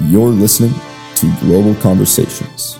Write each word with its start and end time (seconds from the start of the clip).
You're 0.00 0.28
listening 0.28 0.74
to 1.16 1.34
Global 1.40 1.74
Conversations. 1.76 2.78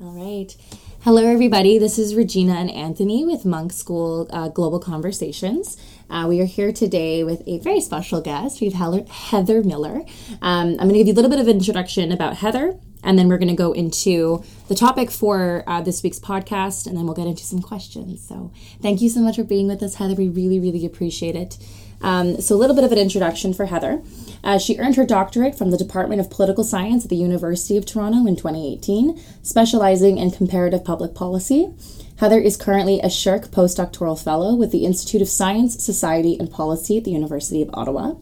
All 0.00 0.12
right. 0.12 0.54
Hello, 1.00 1.22
everybody. 1.24 1.78
This 1.78 1.98
is 1.98 2.14
Regina 2.14 2.54
and 2.54 2.70
Anthony 2.70 3.24
with 3.24 3.44
Munk 3.44 3.72
School 3.72 4.26
uh, 4.30 4.48
Global 4.48 4.78
Conversations. 4.78 5.76
Uh, 6.08 6.26
we 6.28 6.40
are 6.40 6.46
here 6.46 6.72
today 6.72 7.22
with 7.24 7.42
a 7.46 7.58
very 7.58 7.80
special 7.80 8.20
guest. 8.20 8.60
We 8.60 8.70
have 8.70 9.08
Heather 9.08 9.62
Miller. 9.62 10.02
Um, 10.40 10.70
I'm 10.70 10.76
going 10.76 10.94
to 10.94 10.98
give 10.98 11.06
you 11.08 11.12
a 11.12 11.16
little 11.16 11.30
bit 11.30 11.40
of 11.40 11.48
introduction 11.48 12.10
about 12.10 12.36
Heather, 12.36 12.78
and 13.02 13.18
then 13.18 13.28
we're 13.28 13.38
going 13.38 13.48
to 13.48 13.54
go 13.54 13.72
into 13.72 14.42
the 14.68 14.74
topic 14.74 15.10
for 15.10 15.62
uh, 15.66 15.82
this 15.82 16.02
week's 16.02 16.18
podcast, 16.18 16.86
and 16.86 16.96
then 16.96 17.04
we'll 17.04 17.14
get 17.14 17.26
into 17.26 17.44
some 17.44 17.60
questions. 17.60 18.26
So, 18.26 18.50
thank 18.80 19.02
you 19.02 19.08
so 19.10 19.20
much 19.20 19.36
for 19.36 19.44
being 19.44 19.68
with 19.68 19.82
us, 19.82 19.96
Heather. 19.96 20.14
We 20.14 20.28
really, 20.28 20.58
really 20.58 20.86
appreciate 20.86 21.36
it. 21.36 21.58
Um, 22.04 22.38
so, 22.38 22.54
a 22.54 22.58
little 22.58 22.76
bit 22.76 22.84
of 22.84 22.92
an 22.92 22.98
introduction 22.98 23.54
for 23.54 23.64
Heather. 23.64 24.02
Uh, 24.44 24.58
she 24.58 24.76
earned 24.76 24.96
her 24.96 25.06
doctorate 25.06 25.56
from 25.56 25.70
the 25.70 25.78
Department 25.78 26.20
of 26.20 26.28
Political 26.28 26.64
Science 26.64 27.04
at 27.04 27.08
the 27.08 27.16
University 27.16 27.78
of 27.78 27.86
Toronto 27.86 28.26
in 28.26 28.36
2018, 28.36 29.18
specializing 29.42 30.18
in 30.18 30.30
comparative 30.30 30.84
public 30.84 31.14
policy. 31.14 31.72
Heather 32.18 32.38
is 32.38 32.58
currently 32.58 33.00
a 33.00 33.06
SSHRC 33.06 33.48
postdoctoral 33.48 34.22
fellow 34.22 34.54
with 34.54 34.70
the 34.70 34.84
Institute 34.84 35.22
of 35.22 35.28
Science, 35.28 35.82
Society, 35.82 36.36
and 36.38 36.50
Policy 36.50 36.98
at 36.98 37.04
the 37.04 37.10
University 37.10 37.62
of 37.62 37.70
Ottawa. 37.72 38.16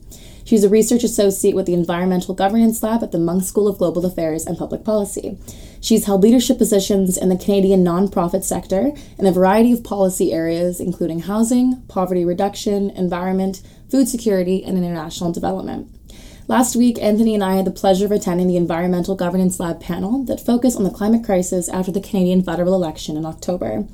She's 0.53 0.65
a 0.65 0.69
research 0.69 1.03
associate 1.03 1.57
with 1.57 1.65
the 1.65 1.73
Environmental 1.73 2.35
Governance 2.35 2.83
Lab 2.83 3.03
at 3.03 3.11
the 3.11 3.19
Munk 3.19 3.43
School 3.43 3.67
of 3.67 3.79
Global 3.79 4.05
Affairs 4.05 4.45
and 4.45 4.59
Public 4.59 4.85
Policy. 4.85 5.39
She's 5.81 6.05
held 6.05 6.23
leadership 6.23 6.59
positions 6.59 7.17
in 7.17 7.31
the 7.31 7.39
Canadian 7.39 7.83
nonprofit 7.83 8.45
sector 8.45 8.93
in 9.19 9.27
a 9.27 9.33
variety 9.33 9.73
of 9.73 9.83
policy 9.83 10.31
areas, 10.31 10.79
including 10.79 11.21
housing, 11.21 11.81
poverty 11.89 12.23
reduction, 12.23 12.91
environment, 12.91 13.63
food 13.91 14.09
security, 14.09 14.63
and 14.63 14.77
international 14.77 15.33
development. 15.33 15.89
Last 16.49 16.77
week, 16.77 17.01
Anthony 17.01 17.35
and 17.35 17.43
I 17.43 17.55
had 17.55 17.65
the 17.65 17.71
pleasure 17.71 18.05
of 18.05 18.13
attending 18.13 18.47
the 18.47 18.59
Environmental 18.59 19.15
Governance 19.15 19.59
Lab 19.59 19.81
panel 19.81 20.23
that 20.25 20.45
focused 20.45 20.77
on 20.77 20.85
the 20.85 20.91
climate 20.91 21.25
crisis 21.25 21.71
after 21.71 21.91
the 21.91 21.99
Canadian 21.99 22.43
federal 22.43 22.75
election 22.75 23.17
in 23.17 23.25
October. 23.25 23.87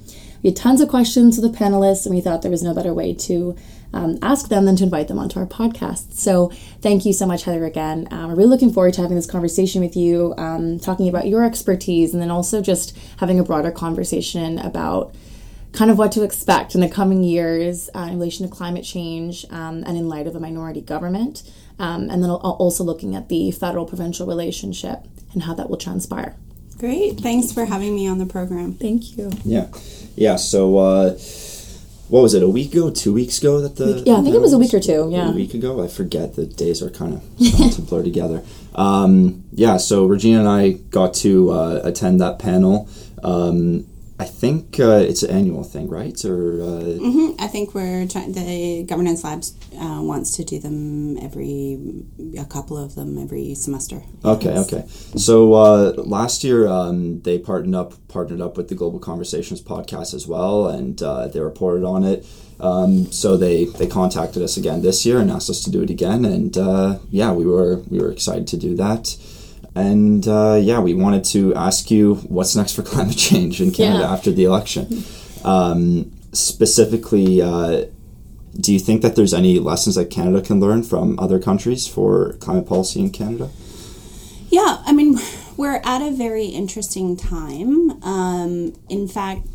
We 0.42 0.50
had 0.50 0.56
tons 0.56 0.80
of 0.80 0.88
questions 0.88 1.36
to 1.36 1.40
the 1.40 1.56
panelists, 1.56 2.04
and 2.04 2.14
we 2.14 2.20
thought 2.20 2.42
there 2.42 2.50
was 2.50 2.64
no 2.64 2.74
better 2.74 2.94
way 2.94 3.14
to 3.14 3.56
um, 3.92 4.18
ask 4.22 4.48
them 4.48 4.64
then 4.64 4.76
to 4.76 4.84
invite 4.84 5.08
them 5.08 5.18
onto 5.18 5.38
our 5.38 5.46
podcast. 5.46 6.12
So, 6.12 6.48
thank 6.80 7.04
you 7.06 7.12
so 7.12 7.26
much, 7.26 7.44
Heather, 7.44 7.64
again. 7.64 8.08
Um, 8.10 8.28
we're 8.28 8.36
really 8.36 8.50
looking 8.50 8.72
forward 8.72 8.94
to 8.94 9.02
having 9.02 9.16
this 9.16 9.26
conversation 9.26 9.80
with 9.80 9.96
you, 9.96 10.34
um, 10.36 10.78
talking 10.78 11.08
about 11.08 11.26
your 11.26 11.44
expertise, 11.44 12.12
and 12.12 12.22
then 12.22 12.30
also 12.30 12.60
just 12.60 12.96
having 13.18 13.38
a 13.38 13.44
broader 13.44 13.70
conversation 13.70 14.58
about 14.58 15.14
kind 15.72 15.90
of 15.90 15.98
what 15.98 16.12
to 16.12 16.22
expect 16.22 16.74
in 16.74 16.80
the 16.80 16.88
coming 16.88 17.22
years 17.22 17.90
uh, 17.94 18.00
in 18.00 18.14
relation 18.14 18.48
to 18.48 18.54
climate 18.54 18.84
change 18.84 19.44
um, 19.50 19.84
and 19.86 19.96
in 19.96 20.08
light 20.08 20.26
of 20.26 20.34
a 20.34 20.40
minority 20.40 20.80
government. 20.80 21.42
Um, 21.78 22.10
and 22.10 22.22
then 22.22 22.30
also 22.30 22.82
looking 22.82 23.14
at 23.14 23.28
the 23.28 23.52
federal 23.52 23.86
provincial 23.86 24.26
relationship 24.26 25.04
and 25.32 25.44
how 25.44 25.54
that 25.54 25.70
will 25.70 25.76
transpire. 25.76 26.34
Great. 26.78 27.20
Thanks 27.20 27.52
for 27.52 27.64
having 27.64 27.94
me 27.94 28.08
on 28.08 28.18
the 28.18 28.26
program. 28.26 28.72
Thank 28.72 29.16
you. 29.16 29.30
Yeah. 29.44 29.68
Yeah. 30.16 30.36
So, 30.36 30.78
uh, 30.78 31.18
what 32.08 32.22
was 32.22 32.34
it? 32.34 32.42
A 32.42 32.48
week 32.48 32.72
ago? 32.72 32.90
Two 32.90 33.12
weeks 33.12 33.38
ago? 33.38 33.60
That 33.60 33.76
the 33.76 34.02
yeah, 34.06 34.16
I 34.16 34.22
think 34.22 34.34
it 34.34 34.40
was 34.40 34.52
a 34.52 34.58
week 34.58 34.72
or 34.74 34.80
two. 34.80 35.08
Yeah, 35.10 35.30
a 35.30 35.34
week 35.34 35.54
ago. 35.54 35.82
I 35.82 35.88
forget. 35.88 36.36
The 36.36 36.46
days 36.46 36.82
are 36.82 36.90
kind 36.90 37.14
of 37.14 37.22
to 37.74 37.82
blur 37.82 38.02
together. 38.02 38.42
Um, 38.74 39.44
yeah. 39.52 39.76
So 39.76 40.06
Regina 40.06 40.40
and 40.40 40.48
I 40.48 40.70
got 40.70 41.14
to 41.14 41.50
uh, 41.50 41.80
attend 41.84 42.20
that 42.20 42.38
panel. 42.38 42.88
Um, 43.22 43.86
I 44.20 44.24
think 44.24 44.80
uh, 44.80 45.04
it's 45.08 45.22
an 45.22 45.30
annual 45.30 45.62
thing, 45.62 45.88
right? 45.88 46.24
Or 46.24 46.60
uh, 46.60 46.98
mm-hmm. 46.98 47.40
I 47.40 47.46
think 47.46 47.72
we're 47.72 48.06
trying. 48.08 48.32
The 48.32 48.82
governance 48.82 49.22
labs 49.22 49.54
uh, 49.74 50.00
wants 50.02 50.36
to 50.36 50.44
do 50.44 50.58
them 50.58 51.16
every 51.18 51.78
a 52.36 52.44
couple 52.44 52.76
of 52.76 52.96
them 52.96 53.16
every 53.16 53.54
semester. 53.54 54.02
Okay, 54.24 54.58
okay. 54.58 54.88
So 54.88 55.54
uh, 55.54 55.92
last 55.98 56.42
year 56.42 56.66
um, 56.66 57.20
they 57.22 57.38
partnered 57.38 57.76
up 57.76 58.08
partnered 58.08 58.40
up 58.40 58.56
with 58.56 58.68
the 58.68 58.74
Global 58.74 58.98
Conversations 58.98 59.62
podcast 59.62 60.14
as 60.14 60.26
well, 60.26 60.66
and 60.66 61.00
uh, 61.00 61.28
they 61.28 61.40
reported 61.40 61.84
on 61.84 62.02
it. 62.02 62.26
Um, 62.58 63.12
so 63.12 63.36
they 63.36 63.66
they 63.66 63.86
contacted 63.86 64.42
us 64.42 64.56
again 64.56 64.82
this 64.82 65.06
year 65.06 65.20
and 65.20 65.30
asked 65.30 65.48
us 65.48 65.62
to 65.62 65.70
do 65.70 65.80
it 65.82 65.90
again, 65.90 66.24
and 66.24 66.58
uh, 66.58 66.98
yeah, 67.08 67.30
we 67.30 67.46
were 67.46 67.76
we 67.88 68.00
were 68.00 68.10
excited 68.10 68.48
to 68.48 68.56
do 68.56 68.74
that. 68.76 69.16
And 69.78 70.26
uh, 70.26 70.58
yeah, 70.60 70.80
we 70.80 70.92
wanted 70.92 71.24
to 71.26 71.54
ask 71.54 71.88
you 71.88 72.16
what's 72.26 72.56
next 72.56 72.74
for 72.74 72.82
climate 72.92 73.16
change 73.16 73.60
in 73.60 73.70
Canada 73.70 74.04
yeah. 74.04 74.12
after 74.12 74.32
the 74.32 74.44
election. 74.44 75.04
Um, 75.44 76.12
specifically, 76.32 77.40
uh, 77.40 77.84
do 78.60 78.72
you 78.72 78.80
think 78.80 79.02
that 79.02 79.14
there's 79.14 79.32
any 79.32 79.60
lessons 79.60 79.94
that 79.94 80.10
Canada 80.10 80.42
can 80.42 80.58
learn 80.58 80.82
from 80.82 81.16
other 81.20 81.38
countries 81.38 81.86
for 81.86 82.32
climate 82.34 82.66
policy 82.66 82.98
in 82.98 83.10
Canada? 83.10 83.50
Yeah, 84.48 84.82
I 84.84 84.92
mean, 84.92 85.18
we're 85.56 85.80
at 85.84 86.02
a 86.02 86.10
very 86.10 86.46
interesting 86.46 87.16
time. 87.16 88.02
Um, 88.02 88.74
in 88.88 89.06
fact, 89.06 89.46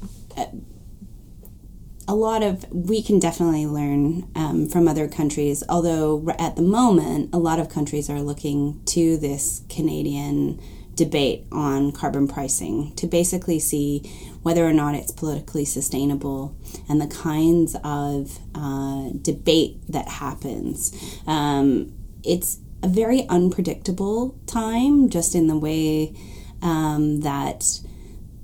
a 2.08 2.16
lot 2.16 2.44
of 2.44 2.66
we 2.72 3.02
can 3.02 3.20
definitely 3.20 3.66
learn 3.66 4.30
um, 4.36 4.68
from 4.68 4.88
other 4.88 5.08
countries 5.08 5.64
although 5.70 6.28
at 6.38 6.56
the 6.56 6.62
moment 6.62 7.30
a 7.34 7.38
lot 7.38 7.60
of 7.60 7.70
countries 7.70 8.10
are 8.10 8.22
looking 8.22 8.82
to 8.86 9.18
this 9.18 9.62
canadian 9.70 10.60
debate 10.96 11.46
on 11.52 11.92
carbon 11.92 12.28
pricing 12.28 12.94
to 12.96 13.08
basically 13.08 13.60
see 13.60 14.00
whether 14.44 14.66
or 14.66 14.74
not 14.74 14.96
it's 14.96 15.12
politically 15.12 15.66
sustainable 15.66 16.56
and 16.88 17.02
the 17.02 17.08
kinds 17.08 17.76
of 17.84 18.40
uh, 18.54 19.10
debate 19.22 19.78
that 19.90 20.08
happens. 20.08 21.20
Um, 21.26 21.94
it's 22.24 22.60
a 22.82 22.88
very 22.88 23.28
unpredictable 23.28 24.38
time 24.46 25.10
just 25.10 25.36
in 25.36 25.48
the 25.48 25.58
way 25.58 26.16
um, 26.62 27.22
that 27.22 27.80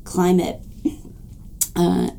climate 0.06 0.62
uh, 1.76 2.10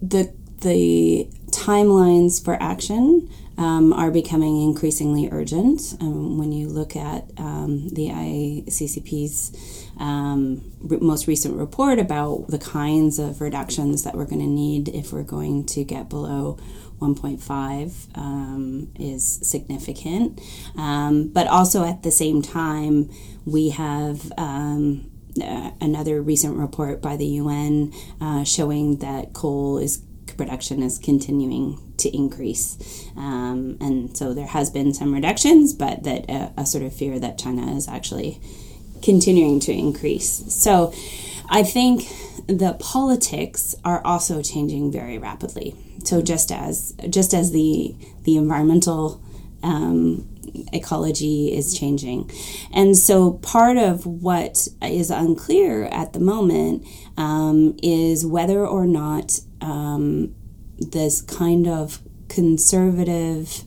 the 0.00 0.32
the 0.66 1.28
timelines 1.50 2.44
for 2.44 2.60
action 2.60 3.30
um, 3.56 3.92
are 3.92 4.10
becoming 4.10 4.60
increasingly 4.62 5.28
urgent. 5.30 5.96
Um, 6.00 6.38
when 6.38 6.52
you 6.52 6.68
look 6.68 6.96
at 6.96 7.30
um, 7.38 7.88
the 7.90 8.08
ICCP's 8.08 9.88
um, 9.98 10.72
re- 10.80 10.98
most 11.00 11.26
recent 11.26 11.56
report 11.56 11.98
about 11.98 12.48
the 12.48 12.58
kinds 12.58 13.18
of 13.18 13.40
reductions 13.40 14.02
that 14.02 14.14
we're 14.14 14.26
going 14.26 14.40
to 14.40 14.46
need 14.46 14.88
if 14.88 15.12
we're 15.12 15.22
going 15.22 15.64
to 15.66 15.84
get 15.84 16.08
below 16.10 16.58
1.5 17.00 18.18
um, 18.18 18.90
is 18.98 19.38
significant. 19.42 20.40
Um, 20.76 21.28
but 21.28 21.46
also 21.46 21.84
at 21.84 22.02
the 22.02 22.10
same 22.10 22.42
time, 22.42 23.08
we 23.44 23.70
have 23.70 24.32
uh, 25.42 25.70
another 25.80 26.20
recent 26.22 26.56
report 26.56 27.00
by 27.00 27.16
the 27.16 27.26
UN 27.26 27.92
uh, 28.20 28.44
showing 28.44 28.98
that 28.98 29.32
coal 29.32 29.78
is 29.78 29.98
production 30.36 30.82
is 30.82 30.98
continuing 30.98 31.78
to 31.98 32.14
increase. 32.14 33.08
Um, 33.16 33.76
and 33.80 34.16
so 34.16 34.34
there 34.34 34.46
has 34.46 34.70
been 34.70 34.92
some 34.94 35.12
reductions, 35.12 35.72
but 35.72 36.04
that 36.04 36.28
uh, 36.28 36.50
a 36.56 36.66
sort 36.66 36.84
of 36.84 36.94
fear 36.94 37.18
that 37.18 37.38
China 37.38 37.74
is 37.74 37.88
actually 37.88 38.40
continuing 39.02 39.60
to 39.60 39.72
increase. 39.72 40.44
So 40.52 40.92
I 41.48 41.62
think 41.62 42.08
the 42.46 42.76
politics 42.78 43.74
are 43.84 44.04
also 44.04 44.42
changing 44.42 44.92
very 44.92 45.18
rapidly. 45.18 45.74
So 46.04 46.22
just 46.22 46.52
as 46.52 46.94
just 47.10 47.34
as 47.34 47.52
the 47.52 47.94
the 48.22 48.36
environmental 48.36 49.20
um, 49.62 50.28
ecology 50.72 51.52
is 51.52 51.78
changing. 51.78 52.30
And 52.72 52.96
so 52.96 53.32
part 53.32 53.76
of 53.76 54.06
what 54.06 54.68
is 54.82 55.10
unclear 55.10 55.84
at 55.86 56.12
the 56.12 56.20
moment 56.20 56.86
um, 57.16 57.76
is 57.82 58.24
whether 58.24 58.64
or 58.66 58.86
not 58.86 59.40
um, 59.60 60.34
this 60.78 61.22
kind 61.22 61.66
of 61.66 62.00
conservative, 62.28 63.62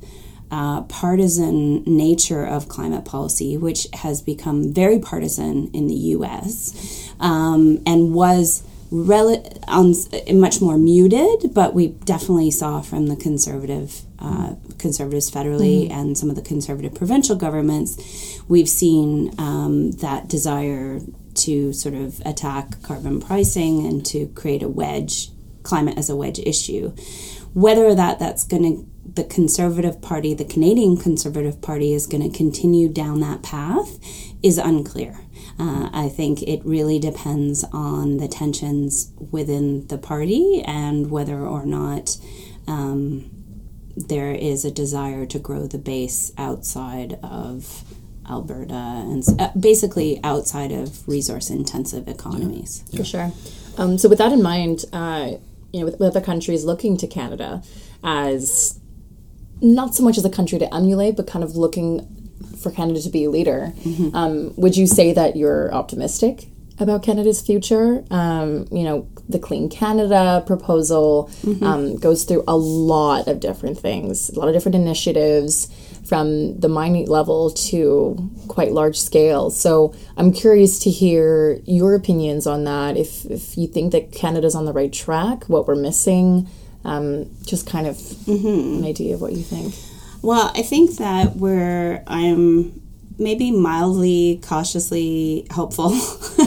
uh, 0.51 0.81
partisan 0.83 1.83
nature 1.83 2.45
of 2.45 2.67
climate 2.67 3.05
policy, 3.05 3.57
which 3.57 3.87
has 3.93 4.21
become 4.21 4.73
very 4.73 4.99
partisan 4.99 5.69
in 5.73 5.87
the 5.87 5.95
US 6.15 7.13
um, 7.19 7.81
and 7.85 8.13
was 8.13 8.63
rel- 8.91 9.43
um, 9.67 9.93
much 10.33 10.61
more 10.61 10.77
muted, 10.77 11.53
but 11.53 11.73
we 11.73 11.87
definitely 11.87 12.51
saw 12.51 12.81
from 12.81 13.07
the 13.07 13.15
conservative 13.15 14.01
uh, 14.19 14.55
conservatives 14.77 15.29
federally 15.31 15.83
mm-hmm. 15.83 15.99
and 15.99 16.17
some 16.17 16.29
of 16.29 16.35
the 16.35 16.41
conservative 16.41 16.93
provincial 16.93 17.35
governments, 17.35 18.41
we've 18.47 18.69
seen 18.69 19.33
um, 19.37 19.91
that 19.91 20.27
desire 20.27 20.99
to 21.35 21.71
sort 21.71 21.95
of 21.95 22.21
attack 22.25 22.81
carbon 22.81 23.21
pricing 23.21 23.85
and 23.85 24.05
to 24.05 24.27
create 24.35 24.63
a 24.63 24.67
wedge 24.67 25.29
climate 25.69 25.97
as 25.97 26.09
a 26.09 26.15
wedge 26.15 26.39
issue. 26.39 26.89
Whether 27.53 27.95
that 27.95 28.19
that's 28.19 28.43
going 28.43 28.63
to 28.63 28.89
the 29.15 29.23
Conservative 29.23 30.01
Party, 30.01 30.33
the 30.33 30.45
Canadian 30.45 30.95
Conservative 30.97 31.61
Party, 31.61 31.93
is 31.93 32.05
going 32.05 32.29
to 32.29 32.37
continue 32.37 32.89
down 32.89 33.19
that 33.21 33.41
path 33.41 33.99
is 34.43 34.57
unclear. 34.57 35.19
Uh, 35.59 35.89
I 35.91 36.09
think 36.09 36.41
it 36.43 36.63
really 36.63 36.99
depends 36.99 37.65
on 37.73 38.17
the 38.17 38.27
tensions 38.27 39.11
within 39.31 39.87
the 39.87 39.97
party 39.97 40.63
and 40.65 41.11
whether 41.11 41.39
or 41.39 41.65
not 41.65 42.17
um, 42.67 43.29
there 43.97 44.31
is 44.31 44.63
a 44.63 44.71
desire 44.71 45.25
to 45.25 45.39
grow 45.39 45.67
the 45.67 45.77
base 45.77 46.31
outside 46.37 47.19
of 47.21 47.83
Alberta, 48.29 48.73
and 48.73 49.23
uh, 49.39 49.49
basically 49.59 50.19
outside 50.23 50.71
of 50.71 51.07
resource 51.07 51.49
intensive 51.49 52.07
economies. 52.07 52.83
For 52.95 53.03
sure. 53.03 53.31
Um, 53.77 53.97
so, 53.97 54.07
with 54.07 54.19
that 54.19 54.31
in 54.31 54.43
mind, 54.43 54.85
uh, 54.93 55.31
you 55.73 55.79
know, 55.79 55.85
with, 55.85 55.99
with 55.99 56.09
other 56.15 56.21
countries 56.25 56.63
looking 56.65 56.97
to 56.97 57.07
Canada 57.07 57.61
as 58.03 58.79
not 59.61 59.93
so 59.95 60.03
much 60.03 60.17
as 60.17 60.25
a 60.25 60.29
country 60.29 60.57
to 60.59 60.73
emulate, 60.73 61.15
but 61.17 61.27
kind 61.27 61.43
of 61.43 61.55
looking 61.55 62.07
for 62.61 62.71
Canada 62.71 63.01
to 63.01 63.09
be 63.09 63.25
a 63.25 63.29
leader, 63.29 63.73
um, 64.13 64.53
would 64.55 64.75
you 64.77 64.87
say 64.87 65.13
that 65.13 65.35
you're 65.35 65.73
optimistic 65.73 66.47
about 66.79 67.03
Canada's 67.03 67.41
future? 67.41 68.03
Um, 68.09 68.67
you 68.71 68.83
know, 68.83 69.07
the 69.27 69.39
Clean 69.39 69.69
Canada 69.69 70.43
proposal 70.47 71.29
um, 71.61 71.97
goes 71.97 72.23
through 72.23 72.43
a 72.47 72.55
lot 72.55 73.27
of 73.27 73.39
different 73.39 73.77
things, 73.77 74.29
a 74.29 74.39
lot 74.39 74.47
of 74.47 74.53
different 74.53 74.75
initiatives 74.75 75.67
from 76.09 76.59
the 76.59 76.67
minute 76.67 77.07
level 77.07 77.51
to 77.51 78.31
quite 78.47 78.71
large 78.71 78.99
scale. 78.99 79.51
So 79.51 79.93
I'm 80.17 80.33
curious 80.33 80.79
to 80.79 80.89
hear 80.89 81.61
your 81.65 81.93
opinions 81.93 82.47
on 82.47 82.63
that. 82.63 82.97
If, 82.97 83.25
if 83.25 83.55
you 83.55 83.67
think 83.67 83.91
that 83.91 84.11
Canada's 84.11 84.55
on 84.55 84.65
the 84.65 84.73
right 84.73 84.91
track, 84.91 85.47
what 85.47 85.67
we're 85.67 85.75
missing, 85.75 86.49
um, 86.83 87.29
just 87.45 87.67
kind 87.67 87.85
of 87.85 87.99
an 88.27 88.83
idea 88.83 89.13
of 89.13 89.21
what 89.21 89.33
you 89.33 89.43
think. 89.43 89.75
Well, 90.23 90.51
I 90.55 90.63
think 90.63 90.97
that 90.97 91.35
we're 91.35 92.03
I'm 92.07 92.81
maybe 93.19 93.51
mildly 93.51 94.41
cautiously 94.43 95.45
hopeful. 95.51 95.89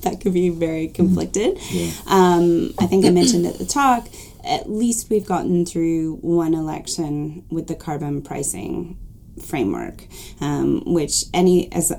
that 0.00 0.18
could 0.22 0.32
be 0.32 0.48
very 0.48 0.88
conflicted. 0.88 1.58
Um, 2.06 2.72
I 2.78 2.86
think 2.86 3.04
I 3.04 3.10
mentioned 3.10 3.46
at 3.46 3.58
the 3.58 3.66
talk. 3.66 4.08
At 4.44 4.70
least 4.70 5.10
we've 5.10 5.26
gotten 5.26 5.64
through 5.66 6.16
one 6.22 6.54
election 6.54 7.44
with 7.50 7.66
the 7.66 7.74
carbon 7.74 8.22
pricing 8.22 8.98
framework, 9.44 10.04
um, 10.40 10.82
which 10.84 11.24
any 11.32 11.70
as 11.72 11.92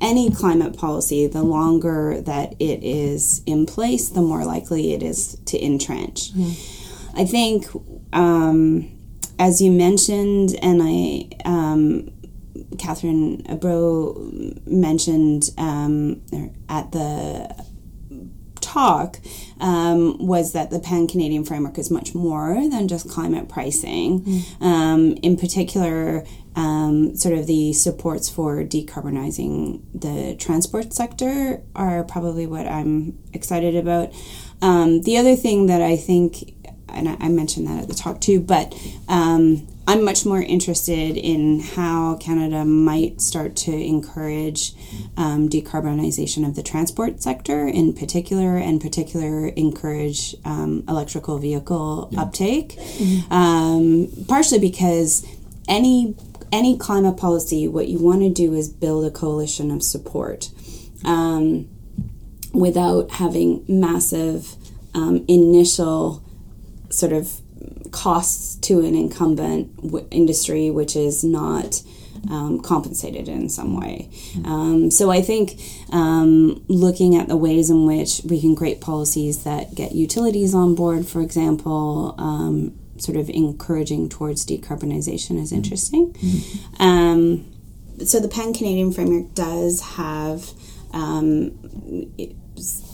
any 0.00 0.30
climate 0.30 0.76
policy, 0.76 1.26
the 1.26 1.42
longer 1.42 2.20
that 2.22 2.54
it 2.58 2.82
is 2.82 3.42
in 3.46 3.66
place, 3.66 4.08
the 4.08 4.22
more 4.22 4.44
likely 4.44 4.92
it 4.92 5.02
is 5.02 5.38
to 5.46 5.62
entrench. 5.62 6.30
I 7.14 7.24
think, 7.24 7.66
um, 8.12 8.90
as 9.38 9.60
you 9.60 9.70
mentioned, 9.70 10.56
and 10.62 10.82
I, 10.82 11.28
um, 11.44 12.10
Catherine 12.78 13.42
Abreu 13.44 14.66
mentioned 14.66 15.50
um, 15.58 16.22
at 16.68 16.92
the 16.92 17.64
talk 18.76 19.18
um, 19.58 20.18
was 20.18 20.52
that 20.52 20.70
the 20.70 20.78
pan 20.78 21.06
Canadian 21.06 21.44
framework 21.44 21.78
is 21.78 21.90
much 21.90 22.14
more 22.14 22.54
than 22.68 22.88
just 22.88 23.08
climate 23.08 23.48
pricing. 23.48 24.44
Um, 24.60 25.14
in 25.22 25.36
particular, 25.38 26.24
um, 26.56 27.16
sort 27.16 27.38
of 27.38 27.46
the 27.46 27.72
supports 27.72 28.28
for 28.28 28.62
decarbonizing 28.64 29.80
the 29.94 30.36
transport 30.36 30.92
sector 30.92 31.62
are 31.74 32.04
probably 32.04 32.46
what 32.46 32.66
I'm 32.66 33.18
excited 33.32 33.76
about. 33.76 34.12
Um, 34.62 35.02
the 35.02 35.16
other 35.18 35.36
thing 35.36 35.66
that 35.66 35.82
I 35.82 35.96
think, 35.96 36.54
and 36.88 37.08
I, 37.08 37.16
I 37.20 37.28
mentioned 37.28 37.66
that 37.66 37.82
at 37.82 37.88
the 37.88 37.94
talk 37.94 38.20
too, 38.20 38.40
but 38.40 38.74
um, 39.08 39.66
I'm 39.88 40.04
much 40.04 40.26
more 40.26 40.42
interested 40.42 41.16
in 41.16 41.60
how 41.60 42.16
Canada 42.16 42.64
might 42.64 43.20
start 43.20 43.54
to 43.56 43.72
encourage 43.72 44.74
um, 45.16 45.48
decarbonization 45.48 46.46
of 46.46 46.56
the 46.56 46.62
transport 46.62 47.22
sector 47.22 47.68
in 47.68 47.92
particular, 47.92 48.56
and 48.56 48.80
particular 48.80 49.48
encourage 49.48 50.34
um, 50.44 50.82
electrical 50.88 51.38
vehicle 51.38 52.10
uptake. 52.16 52.78
Um, 53.30 54.08
partially 54.28 54.58
because 54.58 55.24
any 55.68 56.16
any 56.52 56.76
climate 56.78 57.16
policy, 57.16 57.68
what 57.68 57.88
you 57.88 57.98
want 57.98 58.22
to 58.22 58.30
do 58.30 58.54
is 58.54 58.68
build 58.68 59.04
a 59.04 59.10
coalition 59.10 59.70
of 59.70 59.82
support. 59.82 60.50
Um, 61.04 61.68
without 62.52 63.10
having 63.12 63.64
massive 63.68 64.56
um, 64.94 65.24
initial 65.28 66.22
sort 66.96 67.12
of 67.12 67.40
costs 67.90 68.56
to 68.56 68.80
an 68.80 68.94
incumbent 68.94 69.76
w- 69.82 70.06
industry 70.10 70.70
which 70.70 70.96
is 70.96 71.24
not 71.24 71.82
um, 72.30 72.60
compensated 72.60 73.28
in 73.28 73.48
some 73.48 73.78
way. 73.78 74.10
Um, 74.44 74.90
so 74.90 75.10
I 75.10 75.22
think 75.22 75.60
um, 75.92 76.64
looking 76.68 77.14
at 77.14 77.28
the 77.28 77.36
ways 77.36 77.70
in 77.70 77.86
which 77.86 78.20
we 78.24 78.40
can 78.40 78.56
create 78.56 78.80
policies 78.80 79.44
that 79.44 79.74
get 79.74 79.92
utilities 79.92 80.54
on 80.54 80.74
board, 80.74 81.06
for 81.06 81.20
example, 81.20 82.14
um, 82.18 82.76
sort 82.98 83.16
of 83.16 83.28
encouraging 83.28 84.08
towards 84.08 84.44
decarbonization 84.46 85.40
is 85.40 85.52
interesting. 85.52 86.16
Um, 86.80 87.52
so 88.04 88.20
the 88.20 88.28
Pan 88.28 88.52
Canadian 88.52 88.92
framework 88.92 89.34
does 89.34 89.80
have 89.82 90.50
um, 90.92 91.58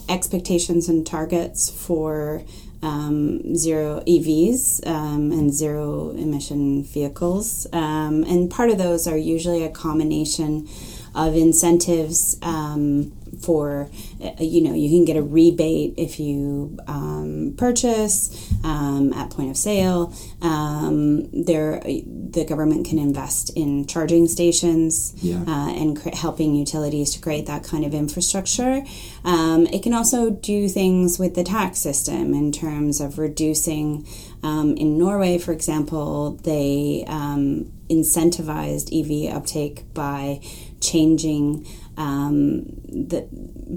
expectations 0.09 0.89
and 0.89 1.05
targets 1.05 1.69
for 1.69 2.43
um, 2.83 3.55
zero 3.55 4.03
EVs 4.05 4.85
um, 4.85 5.31
and 5.31 5.53
zero 5.53 6.11
emission 6.11 6.83
vehicles. 6.83 7.65
Um, 7.73 8.23
and 8.23 8.51
part 8.51 8.69
of 8.69 8.77
those 8.77 9.07
are 9.07 9.17
usually 9.17 9.63
a 9.63 9.69
combination 9.69 10.67
of 11.15 11.35
incentives 11.35 12.37
um, 12.41 13.13
for, 13.43 13.89
uh, 14.23 14.31
you 14.39 14.61
know, 14.61 14.73
you 14.73 14.89
can 14.89 15.05
get 15.05 15.17
a 15.17 15.21
rebate 15.21 15.93
if 15.97 16.19
you 16.19 16.77
um, 16.87 17.53
purchase 17.57 18.51
um, 18.63 19.13
at 19.13 19.29
point 19.31 19.49
of 19.49 19.57
sale. 19.57 20.13
Um, 20.41 21.29
there, 21.45 21.79
the 21.81 22.45
government 22.47 22.87
can 22.87 22.97
invest 22.99 23.49
in 23.55 23.85
charging 23.87 24.27
stations 24.27 25.13
Yeah. 25.21 25.41
uh, 25.47 25.69
and 25.81 25.99
cre- 26.01 26.09
helping 26.15 26.55
utilities 26.55 27.11
to 27.13 27.19
create 27.19 27.45
that 27.47 27.63
kind 27.63 27.85
of 27.85 27.93
infrastructure. 27.93 28.83
Um, 29.23 29.67
it 29.67 29.83
can 29.83 29.93
also 29.93 30.29
do 30.29 30.67
things 30.69 31.19
with 31.19 31.35
the 31.35 31.43
tax 31.43 31.79
system 31.79 32.33
in 32.33 32.51
terms 32.51 32.99
of 33.01 33.17
reducing. 33.19 34.07
Um, 34.43 34.75
in 34.75 34.97
Norway, 34.97 35.37
for 35.37 35.53
example, 35.53 36.31
they 36.43 37.05
um, 37.07 37.71
incentivized 37.93 38.89
EV 38.91 39.35
uptake 39.35 39.93
by 39.93 40.41
changing 40.81 41.67
um, 41.97 42.63
the 42.87 43.27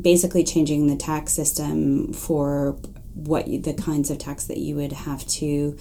basically 0.02 0.44
changing 0.44 0.86
the 0.86 0.96
tax 0.96 1.32
system 1.32 2.12
for 2.12 2.76
what 3.14 3.48
you, 3.48 3.58
the 3.60 3.74
kinds 3.74 4.10
of 4.10 4.18
tax 4.18 4.44
that 4.44 4.58
you 4.58 4.76
would 4.76 4.92
have 4.92 5.26
to 5.26 5.76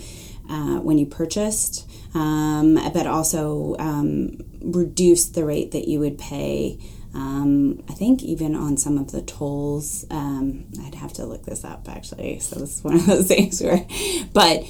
uh, 0.49 0.79
when 0.79 0.97
you 0.97 1.05
purchased, 1.05 1.89
um, 2.13 2.75
but 2.93 3.07
also 3.07 3.75
um, 3.79 4.37
reduce 4.61 5.25
the 5.27 5.43
rate 5.43 5.71
that 5.71 5.87
you 5.87 5.99
would 5.99 6.17
pay. 6.17 6.79
Um, 7.13 7.83
I 7.89 7.93
think 7.93 8.23
even 8.23 8.55
on 8.55 8.77
some 8.77 8.97
of 8.97 9.11
the 9.11 9.21
tolls, 9.21 10.05
um, 10.11 10.65
I'd 10.83 10.95
have 10.95 11.13
to 11.13 11.25
look 11.25 11.45
this 11.45 11.63
up 11.63 11.87
actually. 11.89 12.39
So 12.39 12.59
this 12.59 12.77
is 12.77 12.83
one 12.83 12.95
of 12.95 13.05
those 13.05 13.27
things 13.29 13.61
where, 13.61 13.85
but 14.33 14.63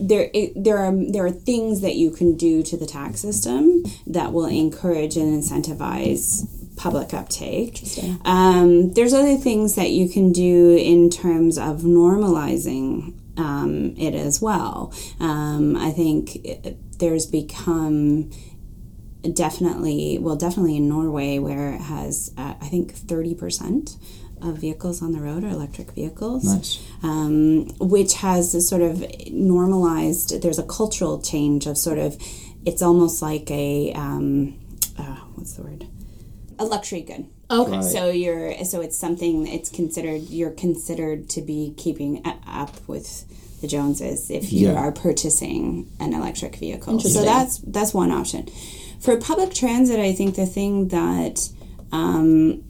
there 0.00 0.30
it, 0.32 0.52
there 0.56 0.78
are 0.78 0.92
there 0.92 1.24
are 1.26 1.30
things 1.30 1.80
that 1.82 1.96
you 1.96 2.10
can 2.10 2.36
do 2.36 2.62
to 2.62 2.76
the 2.76 2.86
tax 2.86 3.20
system 3.20 3.84
that 4.06 4.32
will 4.32 4.46
encourage 4.46 5.16
and 5.16 5.42
incentivize 5.42 6.46
public 6.76 7.12
uptake. 7.12 7.82
Um, 8.24 8.92
there's 8.94 9.12
other 9.12 9.36
things 9.36 9.74
that 9.74 9.90
you 9.90 10.08
can 10.08 10.32
do 10.32 10.76
in 10.76 11.10
terms 11.10 11.58
of 11.58 11.82
normalizing 11.82 13.14
um, 13.38 13.94
it 13.98 14.14
as 14.14 14.40
well. 14.40 14.92
Um, 15.18 15.76
I 15.76 15.90
think 15.90 16.36
it, 16.36 16.98
there's 16.98 17.26
become 17.26 18.30
definitely 19.34 20.18
well 20.18 20.36
definitely 20.36 20.78
in 20.78 20.88
Norway 20.88 21.38
where 21.38 21.74
it 21.74 21.80
has 21.82 22.32
uh, 22.38 22.54
I 22.60 22.68
think 22.68 22.94
30% 22.94 23.96
of 24.42 24.58
vehicles 24.58 25.02
on 25.02 25.12
the 25.12 25.20
road 25.20 25.44
are 25.44 25.48
electric 25.48 25.90
vehicles 25.92 26.44
Nice. 26.44 26.78
um, 27.02 27.66
which 27.78 28.14
has 28.14 28.52
this 28.52 28.68
sort 28.68 28.82
of 28.82 29.04
normalized 29.30 30.40
there's 30.42 30.58
a 30.58 30.62
cultural 30.64 31.20
change 31.20 31.66
of 31.66 31.76
sort 31.78 31.98
of 31.98 32.16
it's 32.64 32.82
almost 32.82 33.22
like 33.22 33.50
a 33.50 33.92
um, 33.94 34.58
uh, 34.98 35.16
what's 35.34 35.54
the 35.54 35.62
word 35.62 35.86
a 36.58 36.64
luxury 36.64 37.00
good 37.02 37.26
Okay. 37.52 37.72
Right. 37.72 37.84
so 37.84 38.10
you're 38.10 38.64
so 38.64 38.80
it's 38.80 38.96
something 38.96 39.46
it's 39.48 39.70
considered 39.70 40.22
you're 40.30 40.52
considered 40.52 41.28
to 41.30 41.42
be 41.42 41.74
keeping 41.76 42.22
up 42.46 42.76
with 42.86 43.24
the 43.60 43.66
Joneses 43.66 44.30
if 44.30 44.52
you 44.52 44.68
Yeah. 44.68 44.74
are 44.76 44.92
purchasing 44.92 45.90
an 45.98 46.14
electric 46.14 46.56
vehicle. 46.56 47.00
So 47.00 47.22
that's 47.24 47.58
that's 47.58 47.92
one 47.92 48.10
option. 48.12 48.48
For 49.00 49.16
public 49.16 49.52
transit, 49.52 49.98
I 49.98 50.12
think 50.12 50.36
the 50.36 50.46
thing 50.46 50.88
that 50.88 51.48
um, 51.92 52.62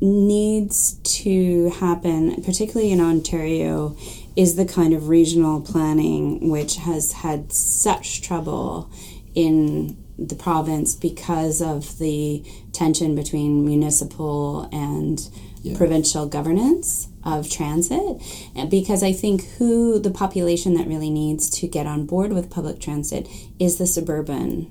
needs 0.00 0.94
to 1.04 1.70
happen, 1.70 2.42
particularly 2.42 2.90
in 2.92 3.00
Ontario, 3.00 3.96
is 4.36 4.56
the 4.56 4.64
kind 4.64 4.94
of 4.94 5.08
regional 5.08 5.60
planning 5.60 6.48
which 6.50 6.76
has 6.76 7.12
had 7.12 7.52
such 7.52 8.22
trouble 8.22 8.90
in 9.34 9.96
the 10.18 10.34
province 10.34 10.94
because 10.94 11.60
of 11.62 11.98
the 11.98 12.42
tension 12.72 13.14
between 13.14 13.64
municipal 13.64 14.68
and 14.72 15.28
Yeah. 15.62 15.76
provincial 15.76 16.24
governance 16.26 17.08
of 17.22 17.50
transit 17.50 18.16
and 18.56 18.70
because 18.70 19.02
i 19.02 19.12
think 19.12 19.44
who 19.58 19.98
the 19.98 20.10
population 20.10 20.72
that 20.72 20.86
really 20.88 21.10
needs 21.10 21.50
to 21.50 21.66
get 21.68 21.86
on 21.86 22.06
board 22.06 22.32
with 22.32 22.48
public 22.48 22.80
transit 22.80 23.28
is 23.58 23.76
the 23.76 23.86
suburban 23.86 24.70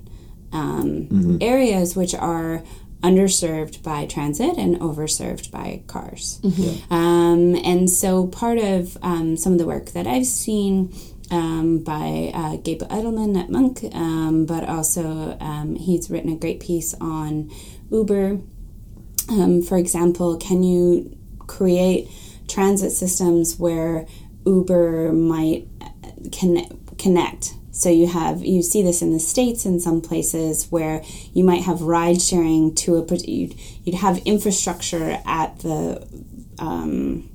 um, 0.52 1.38
areas 1.40 1.94
which 1.94 2.12
are 2.12 2.64
underserved 3.02 3.82
by 3.82 4.06
transit 4.06 4.56
and 4.58 4.78
overserved 4.80 5.50
by 5.50 5.82
cars. 5.86 6.40
Um, 6.90 7.56
and 7.64 7.88
so 7.88 8.26
part 8.26 8.58
of 8.58 8.98
um, 9.02 9.36
some 9.36 9.52
of 9.54 9.58
the 9.58 9.66
work 9.66 9.90
that 9.92 10.06
I've 10.06 10.26
seen 10.26 10.92
um, 11.30 11.78
by 11.78 12.30
uh, 12.34 12.56
Gabe 12.56 12.82
Eidelman 12.82 13.40
at 13.40 13.48
Munk, 13.50 13.84
um, 13.94 14.46
but 14.46 14.68
also 14.68 15.36
um, 15.40 15.76
he's 15.76 16.10
written 16.10 16.32
a 16.32 16.36
great 16.36 16.60
piece 16.60 16.94
on 17.00 17.50
Uber. 17.90 18.40
Um, 19.28 19.62
for 19.62 19.78
example, 19.78 20.36
can 20.36 20.62
you 20.62 21.16
create 21.46 22.08
transit 22.48 22.92
systems 22.92 23.58
where 23.58 24.06
Uber 24.44 25.12
might 25.12 25.68
can 26.32 26.66
connect? 26.98 27.54
So 27.72 27.88
you 27.88 28.06
have 28.08 28.44
you 28.44 28.62
see 28.62 28.82
this 28.82 29.02
in 29.02 29.12
the 29.12 29.20
states 29.20 29.64
in 29.64 29.80
some 29.80 30.00
places 30.00 30.66
where 30.70 31.02
you 31.32 31.44
might 31.44 31.62
have 31.62 31.82
ride 31.82 32.20
sharing 32.20 32.74
to 32.76 32.96
a 32.96 33.14
you'd, 33.14 33.54
you'd 33.84 33.96
have 33.96 34.18
infrastructure 34.18 35.18
at 35.24 35.58
the 35.60 36.06
um, 36.58 37.30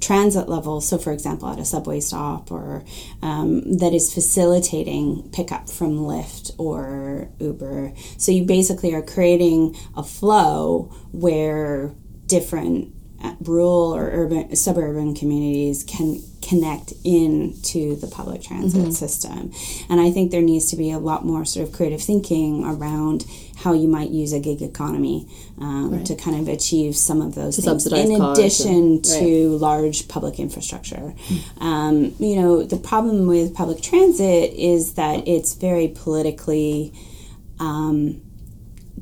transit 0.00 0.48
level. 0.48 0.80
So, 0.80 0.98
for 0.98 1.12
example, 1.12 1.48
at 1.48 1.58
a 1.58 1.64
subway 1.64 2.00
stop 2.00 2.50
or 2.50 2.84
um, 3.22 3.78
that 3.78 3.94
is 3.94 4.12
facilitating 4.12 5.30
pickup 5.32 5.70
from 5.70 5.98
Lyft 5.98 6.52
or 6.58 7.28
Uber. 7.38 7.94
So, 8.18 8.32
you 8.32 8.44
basically 8.44 8.94
are 8.94 9.02
creating 9.02 9.76
a 9.96 10.02
flow 10.02 10.92
where 11.12 11.94
different 12.26 12.94
rural 13.40 13.94
or 13.94 14.08
urban 14.10 14.54
suburban 14.56 15.14
communities 15.14 15.84
can 15.84 16.22
connect 16.42 16.92
into 17.04 17.94
the 17.96 18.06
public 18.08 18.42
transit 18.42 18.92
system. 18.94 19.52
And 19.88 20.00
i 20.00 20.10
think 20.10 20.30
there 20.30 20.42
needs 20.42 20.70
to 20.70 20.76
be 20.76 20.90
a 20.90 20.98
lot 20.98 21.24
more 21.24 21.44
sort 21.44 21.66
of 21.68 21.72
creative 21.74 22.02
thinking 22.02 22.64
around 22.64 23.24
how 23.56 23.72
you 23.72 23.86
might 23.86 24.10
use 24.10 24.32
a 24.32 24.40
gig 24.40 24.60
economy 24.60 25.28
um, 25.60 26.02
to 26.04 26.16
kind 26.16 26.40
of 26.40 26.48
achieve 26.52 26.96
some 26.96 27.20
of 27.20 27.34
those 27.36 27.56
things 27.56 27.64
subsidize 27.64 28.08
in 28.10 28.20
addition 28.20 28.68
and- 28.74 29.04
to 29.04 29.56
large 29.58 30.08
public 30.08 30.40
infrastructure. 30.40 31.14
Um, 31.60 32.14
you 32.18 32.36
know 32.36 32.64
the 32.64 32.76
problem 32.76 33.26
with 33.28 33.54
public 33.54 33.80
transit 33.82 34.52
is 34.54 34.94
that 34.94 35.28
it's 35.28 35.54
very 35.54 35.88
politically 35.88 36.92
um, 37.60 38.20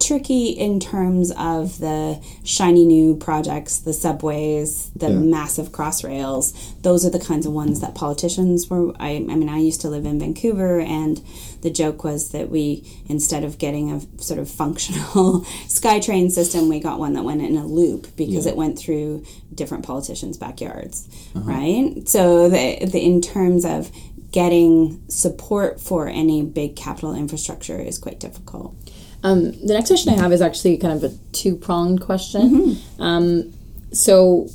tricky 0.01 0.49
in 0.49 0.81
terms 0.81 1.33
of 1.39 1.79
the 1.79 2.21
shiny 2.45 2.85
new 2.85 3.17
projects, 3.17 3.79
the 3.79 3.93
subways, 3.93 4.91
the 4.97 5.11
Yeah. 5.11 5.19
massive 5.19 5.73
cross 5.73 6.03
rails. 6.03 6.53
Those 6.83 7.05
are 7.05 7.11
the 7.11 7.19
kinds 7.19 7.47
of 7.47 7.53
ones 7.53 7.81
that 7.81 7.95
politicians 7.95 8.69
were. 8.69 8.93
I, 8.99 9.11
I 9.11 9.35
mean, 9.37 9.49
I 9.49 9.59
used 9.59 9.81
to 9.83 9.89
live 9.89 10.07
in 10.07 10.19
Vancouver, 10.19 10.81
and 10.81 11.21
the 11.63 11.71
joke 11.71 12.05
was 12.05 12.31
that 12.31 12.51
we, 12.51 12.85
instead 13.09 13.45
of 13.45 13.59
getting 13.59 13.93
a 13.93 14.23
sort 14.23 14.41
of 14.41 14.51
functional 14.51 15.41
SkyTrain 15.69 16.31
system, 16.31 16.69
we 16.69 16.81
got 16.81 16.99
one 16.99 17.13
that 17.13 17.25
went 17.25 17.43
in 17.43 17.57
a 17.57 17.67
loop 17.67 18.09
because 18.17 18.47
it 18.47 18.57
went 18.57 18.79
through 18.79 19.25
different 19.55 19.85
politicians' 19.85 20.39
backyards, 20.39 21.09
uh-huh. 21.35 21.45
right? 21.51 22.09
So, 22.09 22.49
the, 22.49 22.85
the 22.87 23.05
in 23.05 23.21
terms 23.21 23.65
of 23.65 23.91
getting 24.33 25.03
support 25.09 25.81
for 25.81 26.07
any 26.09 26.43
big 26.43 26.77
capital 26.77 27.15
infrastructure 27.15 27.79
is 27.79 27.99
quite 27.99 28.21
difficult. 28.21 28.75
Um, 29.23 29.53
the 29.67 29.75
next 29.75 29.89
question 29.89 30.15
I 30.15 30.17
have 30.17 30.33
is 30.33 30.41
actually 30.41 30.79
kind 30.79 31.03
of 31.03 31.13
a 31.13 31.15
two 31.33 31.57
pronged 31.57 32.01
question. 32.01 32.79
Um, 32.99 33.53
so, 33.93 34.49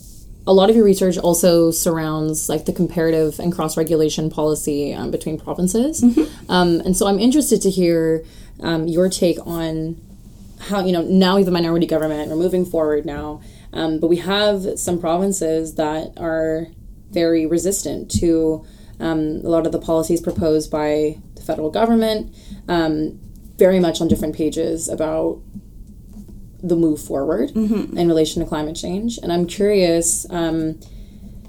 a 0.48 0.53
lot 0.53 0.69
of 0.69 0.75
your 0.75 0.86
research 0.86 1.17
also 1.17 1.72
surrounds 1.72 2.48
like 2.48 2.65
the 2.65 2.74
comparative 2.74 3.39
and 3.39 3.51
cross 3.51 3.75
regulation 3.75 4.29
policy 4.29 4.93
um, 4.93 5.10
between 5.10 5.39
provinces, 5.39 6.03
um, 6.50 6.81
and 6.81 6.95
so 6.95 7.07
I'm 7.07 7.19
interested 7.19 7.62
to 7.63 7.69
hear 7.72 8.24
um, 8.62 8.88
your 8.88 9.10
take 9.10 9.38
on 9.45 10.00
how 10.60 10.86
you 10.86 10.91
know 10.91 11.01
now 11.01 11.36
we 11.36 11.41
have 11.41 11.48
a 11.48 11.51
minority 11.51 11.88
government. 11.88 12.29
We're 12.29 12.38
moving 12.38 12.65
forward 12.65 13.05
now, 13.05 13.41
um, 13.74 14.00
but 14.00 14.07
we 14.07 14.17
have 14.17 14.79
some 14.79 15.00
provinces 15.00 15.75
that 15.75 16.13
are 16.17 16.67
very 17.12 17.45
resistant 17.45 18.12
to 18.19 18.65
um, 19.00 19.41
a 19.43 19.50
lot 19.50 19.65
of 19.65 19.72
the 19.72 19.79
policies 19.79 20.22
proposed 20.22 20.69
by 20.72 21.17
the 21.36 21.41
federal 21.41 21.69
government. 21.69 22.36
Um, 22.67 23.19
very 23.57 23.79
much 23.79 24.01
on 24.01 24.07
different 24.07 24.35
pages 24.35 24.89
about 24.89 25.39
the 26.62 26.75
move 26.75 27.01
forward 27.01 27.51
in 27.97 28.07
relation 28.07 28.41
to 28.43 28.50
climate 28.50 28.75
change. 28.75 29.17
And 29.21 29.31
I'm 29.31 29.45
curious 29.45 30.25
um, 30.31 30.79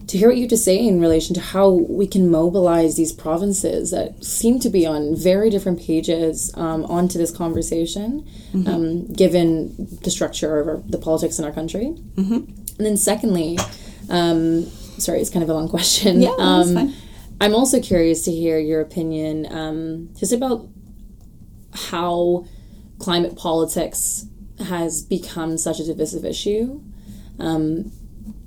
to 0.09 0.19
hear 0.19 0.29
what 0.29 0.37
you 0.37 0.43
have 0.43 0.51
to 0.51 0.57
say 0.57 0.79
in 0.79 1.01
relation 1.01 1.35
to 1.35 1.41
how 1.41 1.71
we 1.71 2.07
can 2.07 2.31
mobilize 2.31 2.97
these 2.97 3.13
provinces 3.13 3.91
that 3.91 4.25
seem 4.25 4.61
to 4.61 4.69
be 4.69 4.87
on 4.87 5.17
very 5.17 5.51
different 5.51 5.81
pages 5.81 6.53
um, 6.55 6.85
onto 6.85 7.19
this 7.19 7.31
conversation, 7.31 8.29
um, 8.69 9.07
given 9.13 9.75
the 10.03 10.11
structure 10.11 10.61
of 10.61 10.69
our, 10.69 10.77
the 10.87 10.99
politics 10.99 11.39
in 11.39 11.45
our 11.45 11.53
country. 11.53 11.87
And 12.79 12.87
then, 12.87 12.97
secondly, 12.97 13.59
um, 14.11 14.67
sorry, 14.99 15.21
it's 15.21 15.31
kind 15.31 15.43
of 15.43 15.49
a 15.49 15.55
long 15.55 15.69
question. 15.77 16.23
Yeah, 16.23 16.35
that's 16.39 16.69
um, 16.69 16.75
fine. 16.75 16.95
I'm 17.41 17.55
also 17.55 17.81
curious 17.81 18.25
to 18.25 18.31
hear 18.31 18.59
your 18.59 18.81
opinion 18.81 19.47
um, 19.51 20.11
just 20.17 20.33
about 20.33 20.69
how 21.77 22.47
climate 22.99 23.37
politics 23.37 24.27
has 24.69 25.03
become 25.03 25.59
such 25.59 25.81
a 25.81 25.85
divisive 25.85 26.25
issue. 26.25 26.81
Um, 27.39 27.93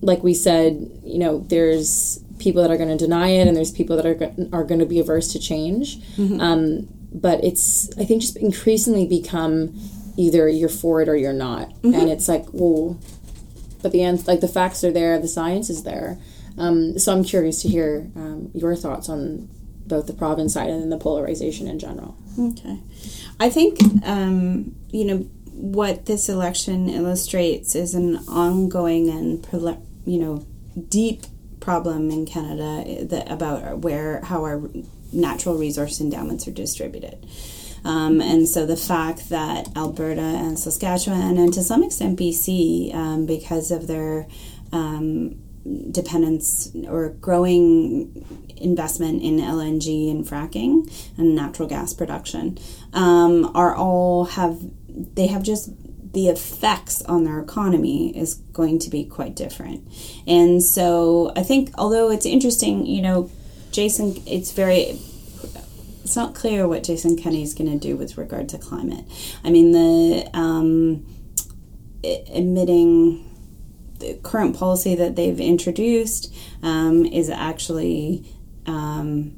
like 0.01 0.24
we 0.24 0.33
said, 0.33 0.89
you 1.03 1.19
know, 1.19 1.39
there's 1.50 2.24
people 2.39 2.62
that 2.62 2.71
are 2.71 2.77
going 2.77 2.89
to 2.89 2.98
deny 2.98 3.27
it, 3.29 3.48
and 3.48 3.55
there's 3.55 3.71
people 3.71 3.95
that 3.98 4.05
are 4.05 4.33
are 4.57 4.63
going 4.63 4.79
to 4.79 4.86
be 4.86 5.00
averse 5.00 5.31
to 5.33 5.39
change. 5.39 5.98
Um, 6.41 6.88
but 7.12 7.43
it's, 7.43 7.89
I 7.98 8.05
think, 8.05 8.21
just 8.21 8.38
increasingly 8.38 9.05
become 9.07 9.74
either 10.17 10.48
you're 10.50 10.69
for 10.69 11.01
it 11.01 11.09
or 11.09 11.15
you're 11.15 11.33
not, 11.33 11.71
and 11.83 12.09
it's 12.09 12.27
like, 12.27 12.45
well, 12.51 12.98
but 13.81 13.91
the 13.91 14.03
end, 14.03 14.27
like 14.27 14.41
the 14.41 14.48
facts 14.48 14.83
are 14.83 14.91
there, 14.91 15.19
the 15.19 15.27
science 15.27 15.69
is 15.69 15.83
there. 15.83 16.17
Um, 16.57 16.98
so 17.00 17.13
I'm 17.13 17.24
curious 17.24 17.62
to 17.62 17.69
hear 17.69 18.09
um, 18.15 18.51
your 18.53 18.75
thoughts 18.75 19.07
on 19.09 19.48
both 19.89 20.08
the 20.08 20.13
province 20.13 20.53
side 20.53 20.69
and 20.69 20.81
then 20.81 20.89
the 20.89 20.98
polarization 20.98 21.67
in 21.67 21.79
general. 21.79 22.15
Okay. 22.39 22.79
I 23.39 23.50
think, 23.50 23.79
um, 24.05 24.75
you 24.91 25.03
know, 25.03 25.17
what 25.51 26.05
this 26.05 26.29
election 26.29 26.88
illustrates 26.88 27.75
is 27.75 27.93
an 27.93 28.17
ongoing 28.29 29.10
and, 29.10 29.46
you 30.05 30.19
know, 30.19 30.46
deep 30.88 31.24
problem 31.60 32.10
in 32.10 32.25
Canada 32.25 32.84
eh, 32.88 33.03
that 33.03 33.29
about 33.29 33.79
where 33.79 34.22
how 34.22 34.43
our 34.43 34.62
natural 35.12 35.58
resource 35.58 36.00
endowments 36.00 36.48
are 36.48 36.51
distributed. 36.51 37.27
Um, 37.84 38.22
and 38.22 38.48
so 38.48 38.65
the 38.65 38.77
fact 38.77 39.29
that 39.29 39.69
Alberta 39.75 40.22
and 40.22 40.60
Saskatchewan, 40.60 41.38
and 41.38 41.53
to 41.53 41.63
some 41.63 41.84
extent 41.84 42.19
BC, 42.19 42.93
um, 42.93 43.25
because 43.25 43.72
of 43.72 43.88
their 43.88 44.27
um, 44.72 45.41
dependence 45.91 46.71
or 46.88 47.09
growing 47.09 48.25
investment 48.57 49.21
in 49.21 49.38
LNG 49.38 50.09
and 50.11 50.25
fracking 50.25 50.91
and 51.17 51.35
natural 51.35 51.67
gas 51.67 51.93
production 51.93 52.57
um, 52.93 53.51
are 53.55 53.75
all 53.75 54.25
have 54.25 54.59
they 54.88 55.27
have 55.27 55.43
just 55.43 55.71
the 56.13 56.27
effects 56.27 57.01
on 57.03 57.23
their 57.23 57.39
economy 57.39 58.17
is 58.17 58.35
going 58.51 58.79
to 58.79 58.89
be 58.89 59.05
quite 59.05 59.35
different. 59.35 59.88
And 60.25 60.63
so 60.63 61.31
I 61.35 61.43
think 61.43 61.71
although 61.77 62.09
it's 62.09 62.25
interesting 62.25 62.85
you 62.85 63.01
know 63.01 63.29
Jason 63.71 64.21
it's 64.25 64.51
very 64.51 64.99
it's 66.03 66.15
not 66.15 66.33
clear 66.33 66.67
what 66.67 66.83
Jason 66.83 67.15
Kenney 67.15 67.43
is 67.43 67.53
going 67.53 67.71
to 67.71 67.77
do 67.77 67.95
with 67.95 68.17
regard 68.17 68.49
to 68.49 68.57
climate. 68.57 69.05
I 69.43 69.51
mean 69.51 69.71
the 69.71 70.29
um, 70.33 71.05
emitting 72.03 73.28
the 73.99 74.19
current 74.23 74.57
policy 74.57 74.95
that 74.95 75.15
they've 75.15 75.39
introduced 75.39 76.33
um, 76.63 77.05
is 77.05 77.29
actually 77.29 78.25
um, 78.65 79.37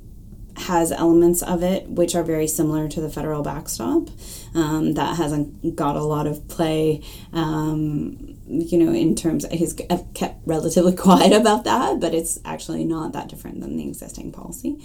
has 0.57 0.91
elements 0.91 1.41
of 1.41 1.63
it 1.63 1.87
which 1.87 2.15
are 2.15 2.23
very 2.23 2.47
similar 2.47 2.87
to 2.87 3.01
the 3.01 3.09
federal 3.09 3.43
backstop. 3.43 4.09
Um, 4.53 4.93
that 4.93 5.17
hasn't 5.17 5.75
got 5.75 5.95
a 5.95 6.03
lot 6.03 6.27
of 6.27 6.47
play, 6.47 7.03
um, 7.33 8.37
you 8.47 8.77
know, 8.77 8.93
in 8.93 9.15
terms. 9.15 9.45
of, 9.45 9.51
He's 9.51 9.73
kept 10.13 10.41
relatively 10.45 10.95
quiet 11.07 11.33
about 11.33 11.63
that, 11.63 11.99
but 11.99 12.13
it's 12.13 12.39
actually 12.45 12.83
not 12.83 13.13
that 13.13 13.29
different 13.29 13.61
than 13.61 13.77
the 13.77 13.87
existing 13.87 14.31
policy. 14.31 14.77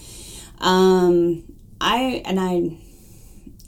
Um, 0.59 1.45
I 1.80 2.23
and 2.25 2.40
I, 2.40 2.78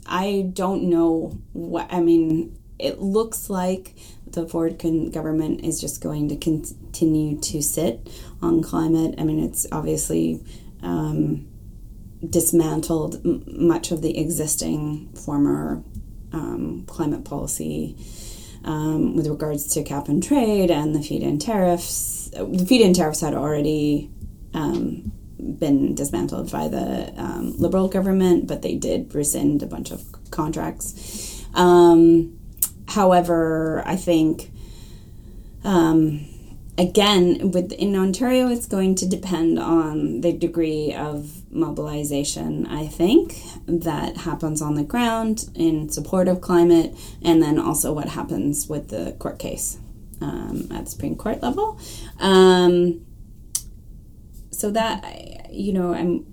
I 0.07 0.49
don't 0.53 0.83
know 0.83 1.37
what 1.53 1.91
I 1.91 1.99
mean. 2.01 2.57
It 2.79 2.99
looks 2.99 3.49
like 3.49 3.93
the 4.33 4.47
Ford 4.47 4.77
government 5.11 5.63
is 5.63 5.79
just 5.79 6.01
going 6.01 6.29
to 6.29 6.35
continue 6.35 7.39
to 7.39 7.61
sit 7.61 8.09
on 8.41 8.61
climate. 8.63 9.15
I 9.17 9.23
mean, 9.23 9.43
it's 9.43 9.65
obviously 9.71 10.43
um, 10.81 11.47
dismantled 12.27 13.21
m- 13.25 13.43
much 13.47 13.91
of 13.91 14.01
the 14.01 14.17
existing 14.17 15.13
former 15.13 15.83
um, 16.31 16.85
climate 16.87 17.25
policy 17.25 17.95
um, 18.63 19.15
with 19.15 19.27
regards 19.27 19.67
to 19.73 19.83
cap 19.83 20.07
and 20.07 20.21
trade 20.21 20.69
and 20.69 20.95
the 20.95 21.01
feed-in 21.01 21.39
tariffs. 21.39 22.29
The 22.31 22.65
feed-in 22.65 22.93
tariffs 22.93 23.21
had 23.21 23.33
already 23.33 24.11
um, 24.53 25.11
been 25.37 25.95
dismantled 25.95 26.51
by 26.51 26.67
the 26.67 27.13
um, 27.17 27.57
Liberal 27.57 27.87
government, 27.87 28.47
but 28.47 28.61
they 28.61 28.75
did 28.75 29.13
rescind 29.15 29.63
a 29.63 29.65
bunch 29.65 29.91
of 29.91 30.03
contracts. 30.31 31.45
Um, 31.53 32.38
however, 32.89 33.83
I 33.85 33.95
think 33.95 34.51
um, 35.63 36.25
again 36.77 37.51
with 37.51 37.71
in 37.73 37.95
Ontario, 37.95 38.47
it's 38.47 38.65
going 38.65 38.95
to 38.95 39.07
depend 39.07 39.59
on 39.59 40.21
the 40.21 40.31
degree 40.33 40.93
of 40.93 41.51
mobilization. 41.51 42.65
I 42.67 42.87
think 42.87 43.35
that 43.67 44.17
happens 44.17 44.61
on 44.61 44.75
the 44.75 44.83
ground 44.83 45.49
in 45.55 45.89
support 45.89 46.27
of 46.27 46.41
climate, 46.41 46.95
and 47.21 47.41
then 47.41 47.59
also 47.59 47.93
what 47.93 48.09
happens 48.09 48.67
with 48.67 48.89
the 48.89 49.15
court 49.19 49.39
case 49.39 49.77
um, 50.21 50.67
at 50.71 50.85
the 50.85 50.91
Supreme 50.91 51.15
Court 51.15 51.41
level. 51.41 51.79
Um, 52.19 53.05
so 54.51 54.71
that 54.71 55.51
you 55.51 55.73
know, 55.73 55.93
I'm 55.93 56.25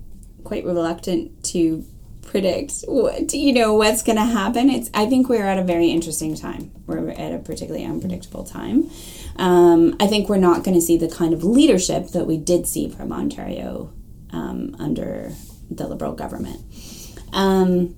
quite 0.43 0.65
reluctant 0.65 1.43
to 1.45 1.85
predict 2.27 2.83
what 2.87 3.33
you 3.33 3.53
know 3.53 3.73
what's 3.73 4.03
going 4.03 4.17
to 4.17 4.25
happen. 4.25 4.69
It's 4.69 4.89
I 4.93 5.07
think 5.07 5.29
we're 5.29 5.45
at 5.45 5.57
a 5.57 5.63
very 5.63 5.87
interesting 5.87 6.35
time. 6.35 6.71
We're 6.85 7.09
at 7.09 7.33
a 7.33 7.39
particularly 7.39 7.85
unpredictable 7.85 8.43
time. 8.43 8.89
Um, 9.37 9.95
I 9.99 10.07
think 10.07 10.29
we're 10.29 10.37
not 10.37 10.63
going 10.63 10.75
to 10.75 10.81
see 10.81 10.97
the 10.97 11.09
kind 11.09 11.33
of 11.33 11.43
leadership 11.43 12.09
that 12.09 12.27
we 12.27 12.37
did 12.37 12.67
see 12.67 12.89
from 12.89 13.11
Ontario 13.11 13.91
um, 14.31 14.75
under 14.79 15.31
the 15.71 15.87
Liberal 15.87 16.13
government. 16.13 16.61
Um, 17.33 17.95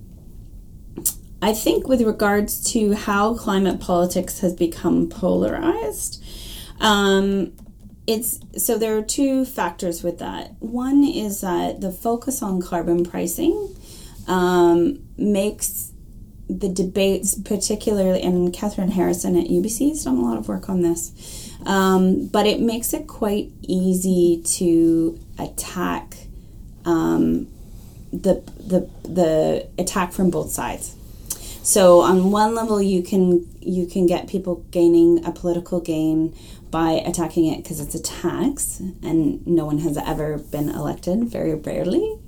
I 1.42 1.52
think 1.54 1.88
with 1.88 2.02
regards 2.02 2.72
to 2.72 2.94
how 2.94 3.34
climate 3.34 3.80
politics 3.80 4.40
has 4.40 4.52
become 4.54 5.08
polarized, 5.08 6.22
um, 6.80 7.52
it's 8.06 8.40
so 8.58 8.76
there 8.76 8.96
are 8.98 9.02
two 9.02 9.44
factors 9.44 10.02
with 10.02 10.18
that. 10.18 10.54
One 10.58 11.04
is 11.04 11.40
that 11.40 11.80
the 11.80 11.92
focus 11.92 12.42
on 12.42 12.60
carbon 12.60 13.04
pricing 13.04 13.74
um, 14.26 15.00
makes 15.16 15.92
the 16.48 16.68
debates, 16.68 17.36
particularly, 17.36 18.22
and 18.22 18.52
Kathryn 18.52 18.90
Harrison 18.90 19.36
at 19.36 19.46
UBC 19.46 19.90
has 19.90 20.04
done 20.04 20.16
a 20.16 20.22
lot 20.22 20.36
of 20.36 20.48
work 20.48 20.68
on 20.68 20.82
this, 20.82 21.52
um, 21.64 22.26
but 22.26 22.46
it 22.46 22.60
makes 22.60 22.92
it 22.92 23.06
quite 23.06 23.50
easy 23.62 24.42
to 24.56 25.18
attack 25.38 26.16
um, 26.84 27.46
the, 28.12 28.42
the, 28.58 28.90
the 29.08 29.68
attack 29.78 30.12
from 30.12 30.30
both 30.30 30.50
sides. 30.50 30.96
So 31.62 32.00
on 32.00 32.30
one 32.32 32.54
level, 32.54 32.80
you 32.80 33.02
can 33.02 33.46
you 33.60 33.86
can 33.86 34.06
get 34.06 34.26
people 34.28 34.64
gaining 34.70 35.24
a 35.24 35.30
political 35.30 35.80
gain 35.80 36.34
by 36.70 36.92
attacking 36.92 37.46
it 37.46 37.58
because 37.58 37.80
it's 37.80 37.94
a 37.94 38.02
tax, 38.02 38.80
and 38.80 39.46
no 39.46 39.66
one 39.66 39.78
has 39.78 39.98
ever 39.98 40.38
been 40.38 40.70
elected, 40.70 41.24
very 41.24 41.54
rarely, 41.54 42.18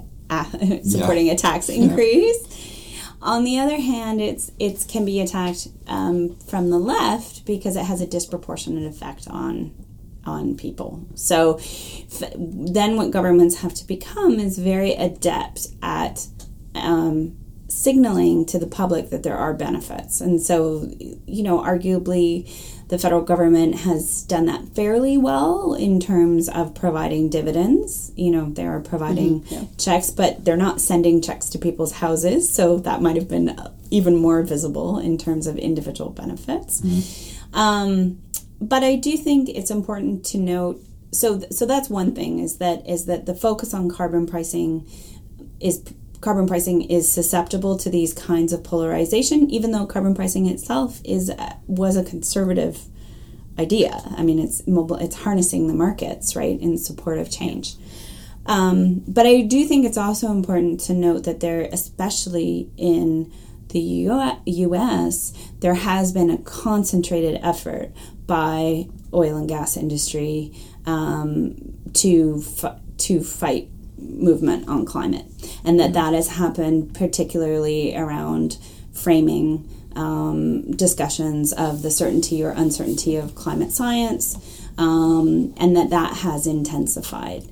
supporting 0.84 1.26
yeah. 1.26 1.32
a 1.32 1.36
tax 1.36 1.68
increase. 1.68 2.38
Yeah. 2.40 3.02
On 3.22 3.44
the 3.44 3.58
other 3.58 3.76
hand, 3.76 4.20
it's 4.20 4.50
it 4.58 4.86
can 4.88 5.04
be 5.04 5.20
attacked 5.20 5.68
um, 5.86 6.36
from 6.36 6.70
the 6.70 6.78
left 6.78 7.46
because 7.46 7.76
it 7.76 7.84
has 7.84 8.00
a 8.00 8.06
disproportionate 8.06 8.84
effect 8.84 9.28
on 9.28 9.72
on 10.24 10.56
people. 10.56 11.04
So 11.14 11.56
f- 11.56 12.32
then, 12.36 12.96
what 12.96 13.10
governments 13.10 13.56
have 13.56 13.74
to 13.74 13.86
become 13.86 14.38
is 14.38 14.58
very 14.58 14.92
adept 14.92 15.68
at 15.82 16.26
um, 16.74 17.38
signaling 17.72 18.44
to 18.46 18.58
the 18.58 18.66
public 18.66 19.10
that 19.10 19.22
there 19.22 19.36
are 19.36 19.54
benefits. 19.54 20.20
And 20.20 20.40
so, 20.40 20.90
you 20.98 21.42
know, 21.42 21.58
arguably 21.60 22.50
the 22.88 22.98
federal 22.98 23.22
government 23.22 23.74
has 23.74 24.22
done 24.24 24.44
that 24.46 24.68
fairly 24.76 25.16
well 25.16 25.72
in 25.72 25.98
terms 25.98 26.48
of 26.50 26.74
providing 26.74 27.30
dividends. 27.30 28.12
You 28.16 28.30
know, 28.30 28.50
they 28.50 28.66
are 28.66 28.80
providing 28.80 29.40
mm-hmm, 29.40 29.54
yeah. 29.54 29.64
checks, 29.78 30.10
but 30.10 30.44
they're 30.44 30.58
not 30.58 30.78
sending 30.78 31.22
checks 31.22 31.48
to 31.50 31.58
people's 31.58 31.92
houses. 31.92 32.52
So 32.52 32.78
that 32.80 33.00
might 33.00 33.16
have 33.16 33.28
been 33.28 33.58
even 33.90 34.16
more 34.16 34.42
visible 34.42 34.98
in 34.98 35.16
terms 35.16 35.46
of 35.46 35.56
individual 35.56 36.10
benefits. 36.10 36.82
Mm-hmm. 36.82 37.58
Um, 37.58 38.22
but 38.60 38.84
I 38.84 38.96
do 38.96 39.16
think 39.16 39.48
it's 39.48 39.70
important 39.70 40.26
to 40.26 40.38
note. 40.38 40.78
So, 41.12 41.40
so 41.50 41.64
that's 41.64 41.88
one 41.88 42.14
thing 42.14 42.40
is 42.40 42.58
that 42.58 42.86
is 42.86 43.06
that 43.06 43.24
the 43.24 43.34
focus 43.34 43.72
on 43.72 43.90
carbon 43.90 44.26
pricing 44.26 44.86
is 45.60 45.82
carbon 46.22 46.46
pricing 46.46 46.82
is 46.82 47.12
susceptible 47.12 47.76
to 47.76 47.90
these 47.90 48.14
kinds 48.14 48.52
of 48.52 48.64
polarization, 48.64 49.50
even 49.50 49.72
though 49.72 49.84
carbon 49.84 50.14
pricing 50.14 50.46
itself 50.46 51.02
is 51.04 51.30
was 51.66 51.96
a 51.96 52.04
conservative 52.04 52.86
idea. 53.58 54.00
I 54.16 54.22
mean, 54.22 54.38
it's 54.38 54.66
mobile, 54.66 54.96
it's 54.96 55.16
harnessing 55.16 55.66
the 55.66 55.74
markets 55.74 56.34
right 56.34 56.58
in 56.58 56.78
support 56.78 57.18
of 57.18 57.30
change. 57.30 57.74
Um, 58.46 59.02
but 59.06 59.26
I 59.26 59.42
do 59.42 59.66
think 59.66 59.84
it's 59.84 59.98
also 59.98 60.30
important 60.30 60.80
to 60.80 60.94
note 60.94 61.24
that 61.24 61.40
there, 61.40 61.68
especially 61.72 62.70
in 62.76 63.32
the 63.68 63.80
U.S., 63.80 65.32
there 65.60 65.74
has 65.74 66.12
been 66.12 66.30
a 66.30 66.38
concentrated 66.38 67.40
effort 67.42 67.92
by 68.26 68.88
oil 69.12 69.36
and 69.36 69.48
gas 69.48 69.76
industry 69.76 70.54
um, 70.86 71.56
to 71.94 72.42
to 72.98 73.22
fight 73.22 73.68
movement 74.02 74.68
on 74.68 74.84
climate, 74.84 75.26
and 75.64 75.78
that 75.80 75.92
that 75.92 76.14
has 76.14 76.28
happened 76.28 76.94
particularly 76.94 77.96
around 77.96 78.58
framing 78.92 79.68
um, 79.96 80.70
discussions 80.72 81.52
of 81.52 81.82
the 81.82 81.90
certainty 81.90 82.42
or 82.42 82.50
uncertainty 82.50 83.16
of 83.16 83.34
climate 83.34 83.72
science, 83.72 84.36
um, 84.78 85.54
and 85.56 85.76
that 85.76 85.90
that 85.90 86.18
has 86.18 86.46
intensified. 86.46 87.44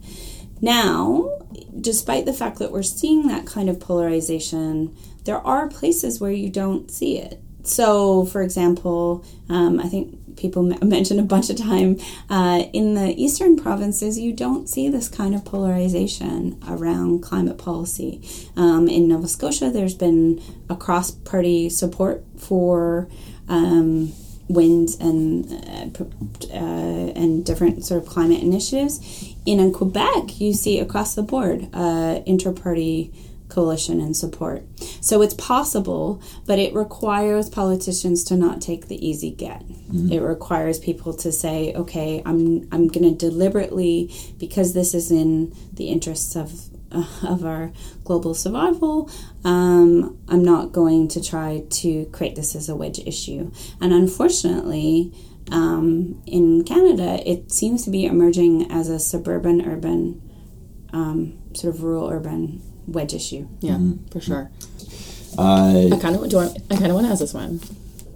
Now, 0.61 1.39
despite 1.81 2.27
the 2.27 2.33
fact 2.33 2.59
that 2.59 2.73
we're 2.73 2.83
seeing 2.83 3.29
that 3.29 3.47
kind 3.47 3.69
of 3.69 3.81
polarization, 3.81 4.95
there 5.25 5.39
are 5.47 5.69
places 5.69 6.21
where 6.21 6.33
you 6.33 6.51
don't 6.51 6.91
see 6.91 7.19
it. 7.19 7.41
So, 7.71 8.25
for 8.25 8.43
example, 8.43 9.25
um, 9.49 9.79
I 9.79 9.87
think 9.87 10.37
people 10.37 10.63
mentioned 10.83 11.21
a 11.21 11.23
bunch 11.23 11.51
of 11.51 11.57
time 11.57 11.99
uh, 12.29 12.65
in 12.73 12.95
the 12.95 13.15
eastern 13.17 13.57
provinces 13.57 14.19
you 14.19 14.33
don't 14.33 14.69
see 14.69 14.89
this 14.89 15.09
kind 15.09 15.35
of 15.35 15.45
polarization 15.45 16.61
around 16.69 17.23
climate 17.23 17.59
policy. 17.59 18.21
Um, 18.57 18.89
in 18.89 19.07
nova 19.07 19.29
scotia 19.29 19.71
there's 19.71 19.95
been 19.95 20.43
a 20.69 20.75
cross-party 20.75 21.71
support 21.71 22.25
for 22.37 23.09
um, 23.49 24.13
wind 24.49 24.97
and 25.01 25.53
uh, 25.53 26.05
uh, 26.53 27.13
and 27.15 27.45
different 27.47 27.85
sort 27.85 28.03
of 28.03 28.09
climate 28.09 28.43
initiatives. 28.43 29.35
In 29.47 29.73
quebec 29.73 30.41
you 30.41 30.55
see 30.55 30.81
across 30.81 31.15
the 31.15 31.23
board 31.23 31.69
uh, 31.73 32.21
inter-party 32.27 33.13
coalition 33.51 34.01
and 34.01 34.17
support. 34.17 34.65
So 35.01 35.23
it's 35.23 35.35
possible, 35.35 36.23
but 36.47 36.59
it 36.59 36.75
requires 36.75 37.49
politicians 37.49 38.25
to 38.25 38.37
not 38.37 38.61
take 38.61 38.89
the 38.89 39.07
easy 39.07 39.31
get. 39.31 39.67
Mm-hmm. 39.67 40.13
It 40.13 40.21
requires 40.21 40.79
people 40.79 41.13
to 41.15 41.33
say, 41.33 41.75
okay, 41.75 42.23
I'm 42.25 42.69
I'm 42.73 42.89
going 42.89 43.05
to 43.05 43.15
deliberately 43.15 44.15
because 44.39 44.73
this 44.73 44.95
is 44.95 45.11
in 45.11 45.55
the 45.73 45.89
interests 45.89 46.37
of 46.37 46.71
uh, 46.93 47.05
of 47.23 47.45
our 47.45 47.73
global 48.05 48.35
survival, 48.35 49.11
um, 49.45 50.19
I'm 50.29 50.45
not 50.45 50.73
going 50.73 51.09
to 51.09 51.23
try 51.23 51.65
to 51.71 52.07
create 52.07 52.35
this 52.37 52.57
as 52.57 52.69
a 52.69 52.75
wedge 52.75 52.99
issue. 52.99 53.53
And 53.81 53.93
unfortunately, 53.93 55.13
um, 55.53 56.23
in 56.27 56.65
Canada, 56.65 57.23
it 57.29 57.53
seems 57.53 57.85
to 57.85 57.91
be 57.91 58.07
emerging 58.07 58.71
as 58.71 58.89
a 58.89 58.99
suburban 58.99 59.63
urban, 59.67 60.21
um, 60.93 61.39
sort 61.55 61.75
of 61.75 61.83
rural 61.83 62.09
urban 62.09 62.63
wedge 62.91 63.15
issue. 63.15 63.49
Yeah, 63.61 63.73
mm-hmm. 63.73 64.07
for 64.09 64.21
sure. 64.21 64.51
Uh, 65.39 65.95
I 65.95 65.99
kind 66.01 66.17
of 66.17 66.29
do. 66.29 66.37
Want, 66.37 66.59
I 66.71 66.75
kind 66.75 66.89
of 66.89 66.95
want 66.95 67.07
to 67.07 67.13
ask 67.13 67.21
this 67.21 67.35
one. 67.35 67.61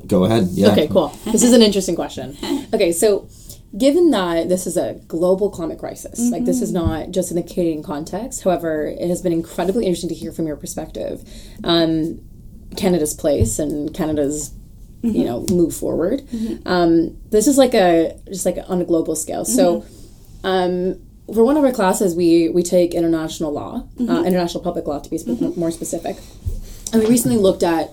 Go 0.07 0.25
ahead. 0.25 0.49
Yeah. 0.51 0.73
Okay. 0.73 0.89
Cool. 0.89 1.09
this 1.27 1.43
is 1.43 1.53
an 1.53 1.63
interesting 1.63 1.95
question. 1.95 2.37
Okay, 2.73 2.93
so 2.93 3.29
given 3.77 4.11
that 4.11 4.49
this 4.49 4.67
is 4.67 4.77
a 4.77 4.95
global 5.09 5.51
climate 5.51 5.79
crisis, 5.79 6.21
mm-hmm. 6.21 6.33
like 6.33 6.45
this 6.45 6.61
is 6.61 6.73
mm-hmm. 6.73 6.87
not 6.87 7.11
just 7.11 7.31
in 7.31 7.37
the 7.37 7.43
Canadian 7.43 7.83
context. 7.83 8.43
However, 8.45 8.87
it 8.87 9.09
has 9.09 9.23
been 9.23 9.33
incredibly 9.33 9.87
interesting 9.87 10.11
to 10.11 10.15
hear 10.15 10.33
from 10.33 10.47
your 10.47 10.57
perspective, 10.57 11.29
um, 11.63 12.21
Canada's 12.77 13.15
place 13.15 13.59
and 13.59 13.95
Canada's 13.95 14.51
mm-hmm. 15.03 15.17
you 15.17 15.25
know 15.25 15.47
move 15.51 15.75
forward. 15.75 16.21
Mm-hmm. 16.23 16.67
Um, 16.69 17.17
this 17.31 17.47
is 17.47 17.57
like 17.59 17.75
a 17.75 18.19
just 18.27 18.45
like 18.45 18.59
on 18.69 18.81
a 18.81 18.85
global 18.85 19.17
scale. 19.17 19.45
So. 19.45 19.81
Mm-hmm. 19.81 20.01
Um, 20.47 21.04
for 21.33 21.45
one 21.45 21.57
of 21.57 21.65
our 21.65 21.73
classes, 21.73 22.15
we 22.15 22.49
we 22.49 22.63
take 22.63 22.95
international 22.95 23.53
law, 23.53 23.77
uh, 23.77 23.81
mm-hmm. 23.81 24.11
uh, 24.11 24.23
international 24.25 24.63
public 24.63 24.87
law 24.87 24.99
to 24.99 25.09
be 25.09 25.19
spe- 25.19 25.29
mm-hmm. 25.29 25.59
more 25.59 25.71
specific, 25.71 26.17
and 26.93 27.03
we 27.03 27.09
recently 27.09 27.39
looked 27.39 27.63
at 27.63 27.91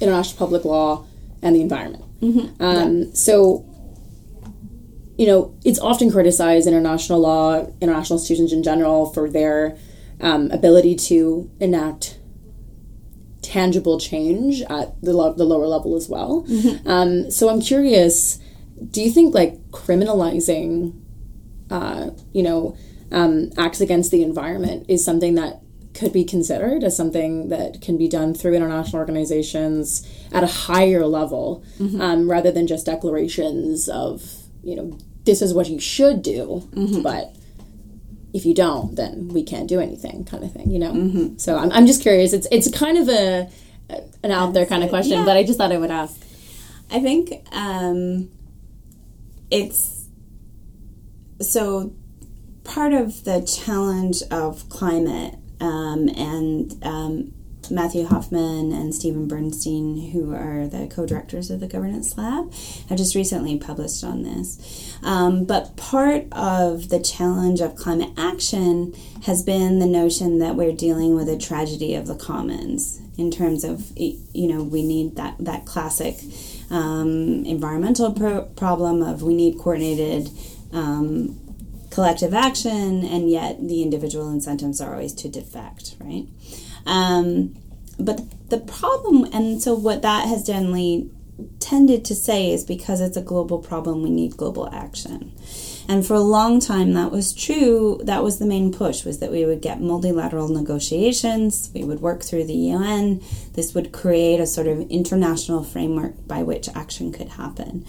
international 0.00 0.38
public 0.38 0.64
law 0.64 1.04
and 1.42 1.54
the 1.54 1.60
environment. 1.60 2.04
Mm-hmm. 2.20 2.62
Um, 2.62 2.98
yeah. 2.98 3.04
So, 3.12 3.66
you 5.18 5.26
know, 5.26 5.54
it's 5.64 5.78
often 5.78 6.10
criticized 6.10 6.66
international 6.66 7.20
law, 7.20 7.66
international 7.80 8.18
institutions 8.18 8.52
in 8.52 8.62
general, 8.62 9.06
for 9.12 9.28
their 9.28 9.76
um, 10.20 10.50
ability 10.50 10.94
to 10.94 11.50
enact 11.60 12.18
tangible 13.42 13.98
change 13.98 14.62
at 14.62 15.00
the, 15.02 15.12
lo- 15.12 15.32
the 15.32 15.44
lower 15.44 15.66
level 15.66 15.96
as 15.96 16.08
well. 16.08 16.44
Mm-hmm. 16.48 16.88
Um, 16.88 17.30
so 17.30 17.48
I'm 17.48 17.60
curious, 17.60 18.38
do 18.90 19.02
you 19.02 19.10
think 19.10 19.34
like 19.34 19.58
criminalizing 19.70 20.98
uh, 21.70 22.10
you 22.32 22.42
know, 22.42 22.76
um, 23.12 23.50
acts 23.58 23.80
against 23.80 24.10
the 24.10 24.22
environment 24.22 24.86
is 24.88 25.04
something 25.04 25.34
that 25.36 25.60
could 25.94 26.12
be 26.12 26.24
considered 26.24 26.84
as 26.84 26.96
something 26.96 27.48
that 27.48 27.80
can 27.80 27.98
be 27.98 28.08
done 28.08 28.32
through 28.34 28.54
international 28.54 28.98
organizations 29.00 30.06
at 30.32 30.44
a 30.44 30.46
higher 30.46 31.04
level 31.06 31.64
Mm-hmm. 31.80 32.00
um, 32.00 32.30
rather 32.30 32.52
than 32.52 32.66
just 32.68 32.86
declarations 32.86 33.88
of 33.88 34.22
you 34.62 34.76
know 34.76 34.96
this 35.24 35.42
is 35.42 35.52
what 35.52 35.68
you 35.68 35.80
should 35.80 36.22
do 36.22 36.68
Mm-hmm. 36.74 37.02
but 37.02 37.34
if 38.32 38.46
you 38.46 38.54
don't 38.54 38.94
then 38.94 39.26
we 39.28 39.42
can't 39.42 39.68
do 39.68 39.80
anything 39.80 40.24
kind 40.24 40.44
of 40.44 40.52
thing 40.52 40.70
you 40.70 40.78
know 40.78 40.92
Mm-hmm. 40.92 41.36
so 41.38 41.56
I'm, 41.58 41.72
I'm 41.72 41.86
just 41.86 42.00
curious 42.02 42.32
it's 42.32 42.46
it's 42.52 42.70
kind 42.70 42.96
of 42.96 43.08
a 43.08 43.50
an 44.22 44.30
out 44.30 44.52
there 44.54 44.66
kind 44.66 44.84
of 44.84 44.90
question 44.90 45.18
Yeah. 45.18 45.24
but 45.24 45.36
i 45.36 45.42
just 45.42 45.58
thought 45.58 45.72
i 45.72 45.76
would 45.78 45.90
ask 45.90 46.16
I 46.92 47.00
think 47.00 47.32
um, 47.52 48.28
it's 49.50 49.99
so 51.40 51.92
part 52.64 52.92
of 52.92 53.24
the 53.24 53.40
challenge 53.42 54.22
of 54.30 54.68
climate 54.68 55.36
um, 55.60 56.08
and 56.08 56.74
um, 56.82 57.32
Matthew 57.70 58.06
Hoffmann 58.06 58.72
and 58.72 58.94
Steven 58.94 59.28
Bernstein, 59.28 60.10
who 60.10 60.34
are 60.34 60.66
the 60.66 60.86
co 60.86 61.06
directors 61.06 61.50
of 61.50 61.60
the 61.60 61.68
Governance 61.68 62.16
Lab, 62.16 62.52
have 62.88 62.98
just 62.98 63.14
recently 63.14 63.58
published 63.58 64.02
on 64.02 64.22
this. 64.22 64.96
Um, 65.02 65.44
but 65.44 65.76
part 65.76 66.24
of 66.32 66.88
the 66.88 67.00
challenge 67.00 67.60
of 67.60 67.76
climate 67.76 68.10
action 68.16 68.94
has 69.24 69.42
been 69.42 69.78
the 69.78 69.86
notion 69.86 70.38
that 70.38 70.56
we're 70.56 70.72
dealing 70.72 71.14
with 71.14 71.28
a 71.28 71.38
tragedy 71.38 71.94
of 71.94 72.06
the 72.06 72.16
commons 72.16 73.00
in 73.16 73.30
terms 73.30 73.64
of, 73.64 73.92
you 73.96 74.48
know, 74.48 74.62
we 74.62 74.82
need 74.82 75.16
that, 75.16 75.36
that 75.38 75.66
classic 75.66 76.16
um, 76.70 77.44
environmental 77.44 78.12
pro- 78.12 78.44
problem 78.44 79.02
of 79.02 79.22
we 79.22 79.34
need 79.34 79.58
coordinated 79.58 80.30
um, 80.72 81.38
collective 81.90 82.34
action, 82.34 83.04
and 83.04 83.30
yet 83.30 83.66
the 83.66 83.82
individual 83.82 84.30
incentives 84.30 84.80
are 84.80 84.92
always 84.92 85.12
to 85.14 85.28
defect, 85.28 85.96
right? 86.00 86.26
Um, 86.86 87.56
but 87.98 88.20
the 88.48 88.58
problem, 88.58 89.24
and 89.32 89.60
so 89.62 89.74
what 89.74 90.02
that 90.02 90.26
has 90.28 90.46
generally 90.46 91.10
tended 91.58 92.04
to 92.04 92.14
say 92.14 92.50
is 92.50 92.64
because 92.64 93.00
it's 93.00 93.16
a 93.16 93.22
global 93.22 93.58
problem, 93.58 94.02
we 94.02 94.10
need 94.10 94.36
global 94.36 94.68
action. 94.72 95.32
And 95.88 96.06
for 96.06 96.14
a 96.14 96.20
long 96.20 96.60
time, 96.60 96.92
that 96.92 97.10
was 97.10 97.32
true. 97.32 98.00
That 98.04 98.22
was 98.22 98.38
the 98.38 98.46
main 98.46 98.72
push: 98.72 99.04
was 99.04 99.18
that 99.18 99.32
we 99.32 99.44
would 99.44 99.60
get 99.60 99.80
multilateral 99.80 100.48
negotiations. 100.48 101.70
We 101.74 101.82
would 101.82 102.00
work 102.00 102.22
through 102.22 102.44
the 102.44 102.54
UN. 102.54 103.20
This 103.54 103.74
would 103.74 103.90
create 103.90 104.38
a 104.38 104.46
sort 104.46 104.68
of 104.68 104.88
international 104.88 105.64
framework 105.64 106.28
by 106.28 106.44
which 106.44 106.68
action 106.68 107.10
could 107.10 107.30
happen 107.30 107.84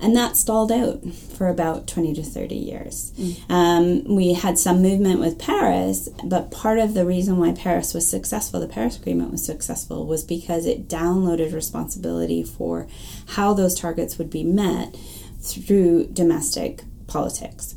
and 0.00 0.14
that 0.14 0.36
stalled 0.36 0.70
out 0.70 1.04
for 1.12 1.48
about 1.48 1.86
20 1.88 2.14
to 2.14 2.22
30 2.22 2.54
years. 2.54 3.12
Um, 3.48 4.04
we 4.04 4.34
had 4.34 4.58
some 4.58 4.80
movement 4.80 5.20
with 5.20 5.38
Paris, 5.38 6.08
but 6.24 6.50
part 6.50 6.78
of 6.78 6.94
the 6.94 7.04
reason 7.04 7.38
why 7.38 7.52
Paris 7.52 7.94
was 7.94 8.08
successful, 8.08 8.60
the 8.60 8.68
Paris 8.68 8.96
Agreement 8.96 9.32
was 9.32 9.44
successful, 9.44 10.06
was 10.06 10.22
because 10.22 10.66
it 10.66 10.88
downloaded 10.88 11.52
responsibility 11.52 12.42
for 12.44 12.86
how 13.28 13.52
those 13.54 13.74
targets 13.74 14.18
would 14.18 14.30
be 14.30 14.44
met 14.44 14.96
through 15.40 16.06
domestic 16.08 16.82
politics. 17.06 17.74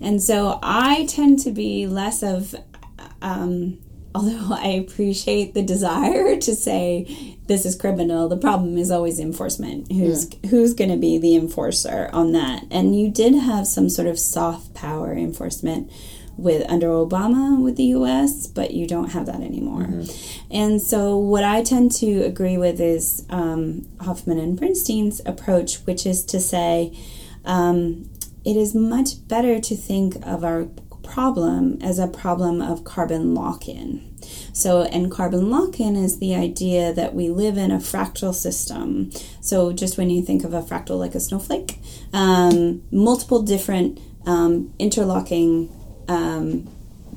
And 0.00 0.22
so 0.22 0.58
I 0.62 1.06
tend 1.06 1.38
to 1.40 1.52
be 1.52 1.86
less 1.86 2.22
of, 2.22 2.54
um, 3.22 3.78
although 4.14 4.54
I 4.54 4.68
appreciate 4.68 5.54
the 5.54 5.62
desire 5.62 6.36
to 6.40 6.54
say 6.54 7.36
this 7.46 7.66
is 7.66 7.76
criminal, 7.76 8.28
the 8.28 8.36
problem 8.36 8.78
is 8.78 8.90
always 8.90 9.18
enforcement. 9.18 9.90
Who's 9.90 10.30
who's 10.50 10.74
going 10.74 10.90
to 10.90 10.96
be 10.96 11.18
the 11.18 11.34
enforcer 11.36 12.08
on 12.12 12.32
that? 12.32 12.64
And 12.70 12.98
you 12.98 13.10
did 13.10 13.34
have 13.34 13.66
some 13.66 13.88
sort 13.88 14.06
of 14.08 14.18
soft 14.18 14.74
power 14.74 15.12
enforcement 15.12 15.90
with 16.36 16.68
under 16.70 16.86
Obama 16.86 17.62
with 17.62 17.76
the 17.76 17.84
U.S., 17.84 18.46
but 18.46 18.70
you 18.72 18.86
don't 18.86 19.10
have 19.10 19.26
that 19.26 19.42
anymore. 19.42 20.04
And 20.50 20.80
so, 20.80 21.16
what 21.18 21.44
I 21.44 21.62
tend 21.62 21.92
to 21.96 22.22
agree 22.22 22.56
with 22.56 22.80
is 22.80 23.26
um, 23.28 23.86
Hoffmann 24.00 24.38
and 24.38 24.58
Bernstein's 24.58 25.20
approach, 25.26 25.76
which 25.86 26.06
is 26.06 26.24
to 26.26 26.40
say 26.40 26.96
um, 27.44 28.08
it 28.44 28.56
is 28.56 28.74
much 28.74 29.26
better 29.28 29.60
to 29.60 29.76
think 29.76 30.16
of 30.26 30.42
our 30.42 30.68
problem 31.10 31.78
as 31.82 31.98
a 31.98 32.06
problem 32.06 32.62
of 32.62 32.84
carbon 32.84 33.34
lock 33.34 33.68
in. 33.68 34.06
So, 34.52 34.82
and 34.82 35.10
carbon 35.10 35.50
lock 35.50 35.80
in 35.80 35.96
is 35.96 36.18
the 36.18 36.34
idea 36.34 36.92
that 36.92 37.14
we 37.14 37.28
live 37.28 37.56
in 37.56 37.70
a 37.70 37.78
fractal 37.78 38.34
system. 38.34 39.10
So, 39.40 39.72
just 39.72 39.98
when 39.98 40.10
you 40.10 40.22
think 40.22 40.44
of 40.44 40.54
a 40.54 40.62
fractal 40.62 40.98
like 40.98 41.14
a 41.14 41.20
snowflake, 41.20 41.78
um, 42.12 42.82
multiple 42.90 43.42
different 43.42 43.98
um, 44.26 44.72
interlocking 44.78 45.70
um, 46.08 46.68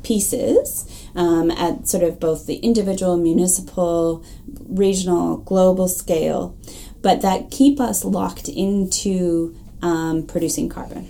pieces 0.03 1.07
um, 1.15 1.51
at 1.51 1.87
sort 1.87 2.03
of 2.03 2.19
both 2.19 2.45
the 2.45 2.57
individual, 2.57 3.17
municipal, 3.17 4.23
regional, 4.67 5.37
global 5.37 5.87
scale, 5.87 6.57
but 7.01 7.21
that 7.21 7.51
keep 7.51 7.79
us 7.79 8.05
locked 8.05 8.47
into 8.49 9.55
um, 9.81 10.23
producing 10.25 10.69
carbon. 10.69 11.09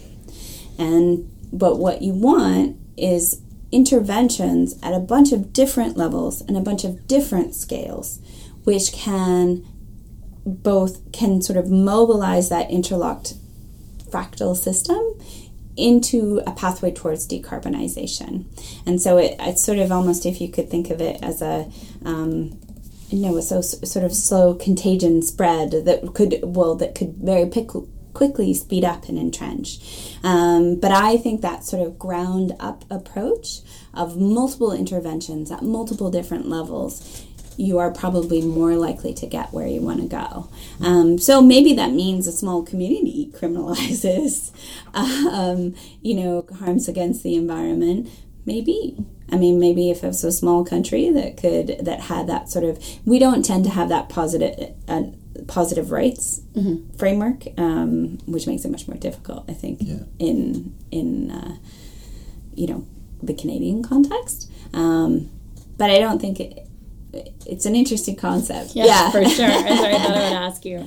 And 0.77 1.29
but 1.53 1.77
what 1.77 2.01
you 2.01 2.13
want 2.13 2.77
is 2.97 3.41
interventions 3.71 4.77
at 4.83 4.93
a 4.93 4.99
bunch 4.99 5.31
of 5.31 5.53
different 5.53 5.95
levels 5.95 6.41
and 6.41 6.57
a 6.57 6.61
bunch 6.61 6.83
of 6.83 7.07
different 7.07 7.55
scales, 7.55 8.19
which 8.63 8.91
can 8.91 9.65
both 10.45 11.11
can 11.13 11.41
sort 11.41 11.57
of 11.57 11.69
mobilize 11.69 12.49
that 12.49 12.69
interlocked 12.69 13.35
fractal 14.09 14.55
system 14.55 15.01
into 15.77 16.41
a 16.45 16.51
pathway 16.51 16.91
towards 16.91 17.27
decarbonization. 17.27 18.45
And 18.85 19.01
so 19.01 19.17
it, 19.17 19.35
it's 19.39 19.63
sort 19.63 19.79
of 19.79 19.91
almost 19.91 20.25
if 20.25 20.41
you 20.41 20.49
could 20.49 20.69
think 20.69 20.89
of 20.89 21.01
it 21.01 21.23
as 21.23 21.41
a 21.41 21.71
um, 22.03 22.59
you 23.13 23.19
know, 23.19 23.37
a 23.37 23.43
so 23.43 23.61
sort 23.61 24.03
of 24.03 24.13
slow 24.13 24.55
contagion 24.55 25.21
spread 25.21 25.71
that 25.85 26.13
could 26.15 26.39
well 26.41 26.73
that 26.75 26.95
could 26.95 27.15
very 27.17 27.47
pick, 27.47 27.69
quickly 28.13 28.53
speed 28.53 28.83
up 28.83 29.09
and 29.09 29.17
entrench. 29.17 30.15
Um, 30.23 30.79
but 30.79 30.91
I 30.91 31.17
think 31.17 31.41
that 31.41 31.63
sort 31.63 31.85
of 31.85 31.99
ground 31.99 32.53
up 32.59 32.85
approach 32.89 33.61
of 33.93 34.17
multiple 34.17 34.71
interventions 34.71 35.51
at 35.51 35.61
multiple 35.61 36.09
different 36.09 36.47
levels 36.47 37.25
you 37.57 37.77
are 37.77 37.91
probably 37.91 38.41
more 38.41 38.75
likely 38.75 39.13
to 39.13 39.27
get 39.27 39.51
where 39.53 39.67
you 39.67 39.81
want 39.81 40.01
to 40.01 40.07
go. 40.07 40.49
Um, 40.81 41.17
so 41.17 41.41
maybe 41.41 41.73
that 41.73 41.91
means 41.91 42.27
a 42.27 42.31
small 42.31 42.63
community 42.63 43.31
criminalizes, 43.35 44.51
um, 44.93 45.75
you 46.01 46.15
know, 46.15 46.45
harms 46.59 46.87
against 46.87 47.23
the 47.23 47.35
environment. 47.35 48.09
Maybe. 48.45 48.97
I 49.31 49.37
mean, 49.37 49.59
maybe 49.59 49.89
if 49.89 50.03
it 50.03 50.07
was 50.07 50.23
a 50.23 50.31
small 50.31 50.65
country 50.65 51.09
that 51.09 51.37
could 51.37 51.85
that 51.85 52.01
had 52.01 52.27
that 52.27 52.49
sort 52.49 52.65
of, 52.65 52.83
we 53.05 53.17
don't 53.19 53.43
tend 53.43 53.63
to 53.63 53.69
have 53.71 53.89
that 53.89 54.09
positive. 54.09 54.75
Uh, 54.87 55.03
positive 55.47 55.91
rights 55.91 56.41
framework, 56.97 57.47
um, 57.57 58.19
which 58.25 58.47
makes 58.47 58.65
it 58.65 58.71
much 58.71 58.87
more 58.87 58.97
difficult, 58.97 59.45
I 59.49 59.53
think, 59.53 59.81
in 60.19 60.75
in 60.91 61.31
uh, 61.31 61.55
you 62.53 62.67
know 62.67 62.85
the 63.21 63.33
Canadian 63.33 63.83
context. 63.83 64.51
Um, 64.73 65.29
but 65.77 65.89
I 65.89 65.99
don't 65.99 66.19
think 66.19 66.39
it, 66.39 66.67
it's 67.45 67.65
an 67.65 67.75
interesting 67.75 68.15
concept. 68.15 68.75
Yeah, 68.75 69.09
for 69.11 69.23
sure. 69.25 69.47
That's 69.47 69.81
what 69.81 69.93
I 69.93 69.97
thought 69.97 70.17
I 70.17 70.23
would 70.23 70.33
ask 70.49 70.65
you. 70.65 70.85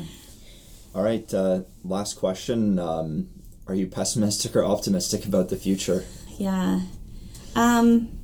All 0.95 1.03
right, 1.03 1.33
uh, 1.35 1.61
last 1.85 2.15
question. 2.15 2.79
Um, 2.79 3.29
are 3.67 3.75
you 3.75 3.87
pessimistic 3.87 4.55
or 4.55 4.65
optimistic 4.65 5.27
about 5.27 5.49
the 5.49 5.57
future? 5.57 6.05
Yeah. 6.39 6.81
Um, 7.55 8.16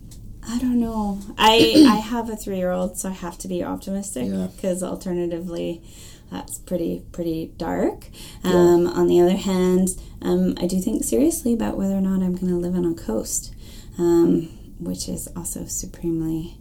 I 0.46 0.58
don't 0.58 0.80
know. 0.80 1.18
I 1.38 1.86
I 1.88 1.96
have 2.10 2.28
a 2.28 2.36
three 2.36 2.56
year 2.56 2.70
old, 2.70 2.98
so 2.98 3.08
I 3.08 3.12
have 3.12 3.38
to 3.38 3.48
be 3.48 3.62
optimistic 3.62 4.26
Yeah. 4.28 4.48
because 4.54 4.82
alternatively, 4.82 5.82
that's 6.30 6.58
pretty 6.58 7.02
pretty 7.12 7.52
dark. 7.56 8.06
Um, 8.44 8.86
On 8.86 9.06
the 9.06 9.20
other 9.20 9.36
hand, 9.36 9.90
um, 10.20 10.54
I 10.58 10.66
do 10.66 10.80
think 10.80 11.04
seriously 11.04 11.52
about 11.52 11.76
whether 11.76 11.94
or 11.94 12.00
not 12.00 12.22
I'm 12.22 12.34
going 12.34 12.48
to 12.48 12.56
live 12.56 12.74
on 12.74 12.84
a 12.84 12.94
coast, 12.94 13.54
um, 13.98 14.48
which 14.80 15.08
is 15.08 15.28
also 15.36 15.66
supremely 15.66 16.56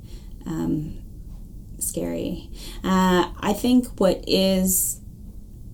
um, 0.45 0.99
scary. 1.79 2.49
Uh, 2.83 3.31
I 3.39 3.53
think 3.53 3.99
what 3.99 4.23
is 4.27 4.99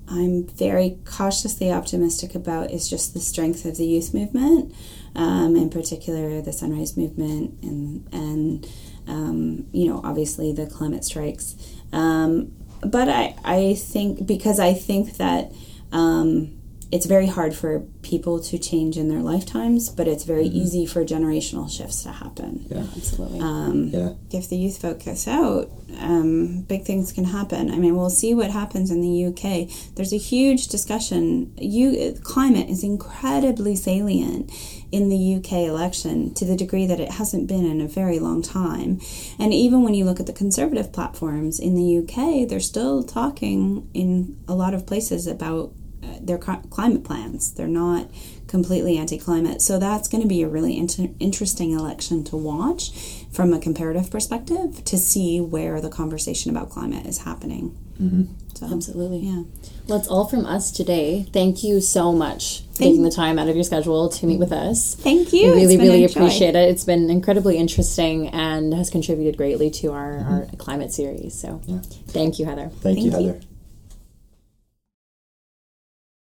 I'm 0.09 0.47
very 0.47 0.97
cautiously 1.03 1.69
optimistic 1.71 2.33
about 2.35 2.71
is 2.71 2.89
just 2.89 3.13
the 3.13 3.19
strength 3.19 3.65
of 3.65 3.75
the 3.75 3.85
youth 3.85 4.13
movement, 4.13 4.73
um, 5.17 5.55
in 5.55 5.69
particular 5.69 6.41
the 6.41 6.53
Sunrise 6.53 6.95
Movement, 6.95 7.57
and 7.61 8.07
and 8.13 8.67
um, 9.07 9.67
you 9.73 9.89
know 9.89 9.99
obviously 10.03 10.53
the 10.53 10.67
climate 10.67 11.03
strikes. 11.03 11.55
Um, 11.91 12.53
but 12.81 13.09
I 13.09 13.35
I 13.43 13.73
think 13.73 14.25
because 14.25 14.59
I 14.59 14.73
think 14.73 15.17
that 15.17 15.51
um, 15.91 16.56
it's 16.91 17.05
very 17.05 17.27
hard 17.27 17.53
for 17.53 17.81
people 18.01 18.39
to 18.39 18.57
change 18.57 18.97
in 18.97 19.09
their 19.09 19.19
lifetimes, 19.19 19.89
but 19.89 20.07
it's 20.07 20.23
very 20.23 20.45
easy 20.45 20.85
for 20.85 21.03
generational 21.03 21.69
shifts 21.69 22.03
to 22.03 22.11
happen. 22.11 22.65
Yeah. 22.69 22.85
Absolutely. 22.95 23.39
Um, 23.41 23.89
Yeah. 23.89 24.13
if 24.31 24.47
the 24.47 24.55
youth 24.55 24.77
focus 24.77 25.27
out, 25.27 25.69
um, 25.99 26.61
big 26.67 26.85
things 26.85 27.11
can 27.11 27.25
happen. 27.25 27.69
I 27.71 27.77
mean, 27.77 27.97
we'll 27.97 28.09
see 28.09 28.33
what 28.33 28.51
happens 28.51 28.89
in 28.89 29.01
the 29.01 29.25
UK. 29.25 29.67
There's 29.95 30.13
a 30.13 30.17
huge 30.17 30.67
discussion. 30.69 31.51
You 31.57 32.15
climate 32.23 32.69
is 32.69 32.83
incredibly 32.83 33.75
salient 33.75 34.49
in 34.89 35.09
the 35.09 35.35
UK 35.35 35.65
election 35.65 36.33
to 36.35 36.45
the 36.45 36.55
degree 36.55 36.85
that 36.87 37.01
it 37.01 37.11
hasn't 37.11 37.47
been 37.47 37.65
in 37.65 37.81
a 37.81 37.87
very 37.87 38.19
long 38.19 38.41
time. 38.41 39.01
And 39.37 39.53
even 39.53 39.81
when 39.83 39.93
you 39.93 40.05
look 40.05 40.21
at 40.21 40.25
the 40.25 40.33
conservative 40.33 40.93
platforms 40.93 41.59
in 41.59 41.75
the 41.75 41.97
UK, 41.97 42.47
they're 42.47 42.61
still 42.61 43.03
talking 43.03 43.89
in 43.93 44.37
a 44.47 44.55
lot 44.55 44.73
of 44.73 44.85
places 44.85 45.27
about 45.27 45.73
their 46.21 46.37
cli- 46.37 46.61
climate 46.69 47.03
plans. 47.03 47.53
They're 47.53 47.67
not 47.67 48.09
completely 48.47 48.97
anti-climate. 48.97 49.61
So 49.61 49.77
that's 49.77 50.07
going 50.07 50.21
to 50.21 50.27
be 50.27 50.41
a 50.41 50.47
really 50.47 50.77
inter- 50.77 51.09
interesting 51.19 51.71
election 51.71 52.23
to 52.25 52.37
watch 52.37 52.91
from 53.31 53.53
a 53.53 53.59
comparative 53.59 54.09
perspective 54.09 54.83
to 54.85 54.97
see 54.97 55.39
where 55.41 55.81
the 55.81 55.89
conversation 55.89 56.49
about 56.49 56.69
climate 56.69 57.05
is 57.05 57.19
happening. 57.19 57.77
Mm-hmm. 58.01 58.23
So, 58.55 58.65
Absolutely. 58.73 59.19
Yeah. 59.19 59.43
Well, 59.87 59.99
it's 59.99 60.07
all 60.07 60.25
from 60.25 60.45
us 60.45 60.71
today. 60.71 61.27
Thank 61.31 61.63
you 61.63 61.79
so 61.79 62.11
much 62.11 62.63
for 62.71 62.79
taking 62.79 63.03
the 63.03 63.11
time 63.11 63.37
out 63.37 63.47
of 63.47 63.55
your 63.55 63.63
schedule 63.63 64.09
to 64.09 64.25
meet 64.25 64.39
with 64.39 64.51
us. 64.51 64.95
Thank 64.95 65.31
you. 65.31 65.51
We 65.51 65.61
really, 65.61 65.77
really 65.77 66.05
appreciate 66.05 66.55
it. 66.55 66.69
It's 66.69 66.83
been 66.83 67.09
incredibly 67.11 67.57
interesting 67.57 68.29
and 68.29 68.73
has 68.73 68.89
contributed 68.89 69.37
greatly 69.37 69.69
to 69.71 69.91
our, 69.91 70.17
our 70.17 70.41
mm-hmm. 70.41 70.57
climate 70.57 70.91
series. 70.91 71.39
So, 71.39 71.61
thank 72.07 72.39
you, 72.39 72.45
Heather. 72.45 72.69
Thank, 72.69 72.81
Thank 72.81 73.05
you. 73.05 73.11
Heather. 73.11 73.41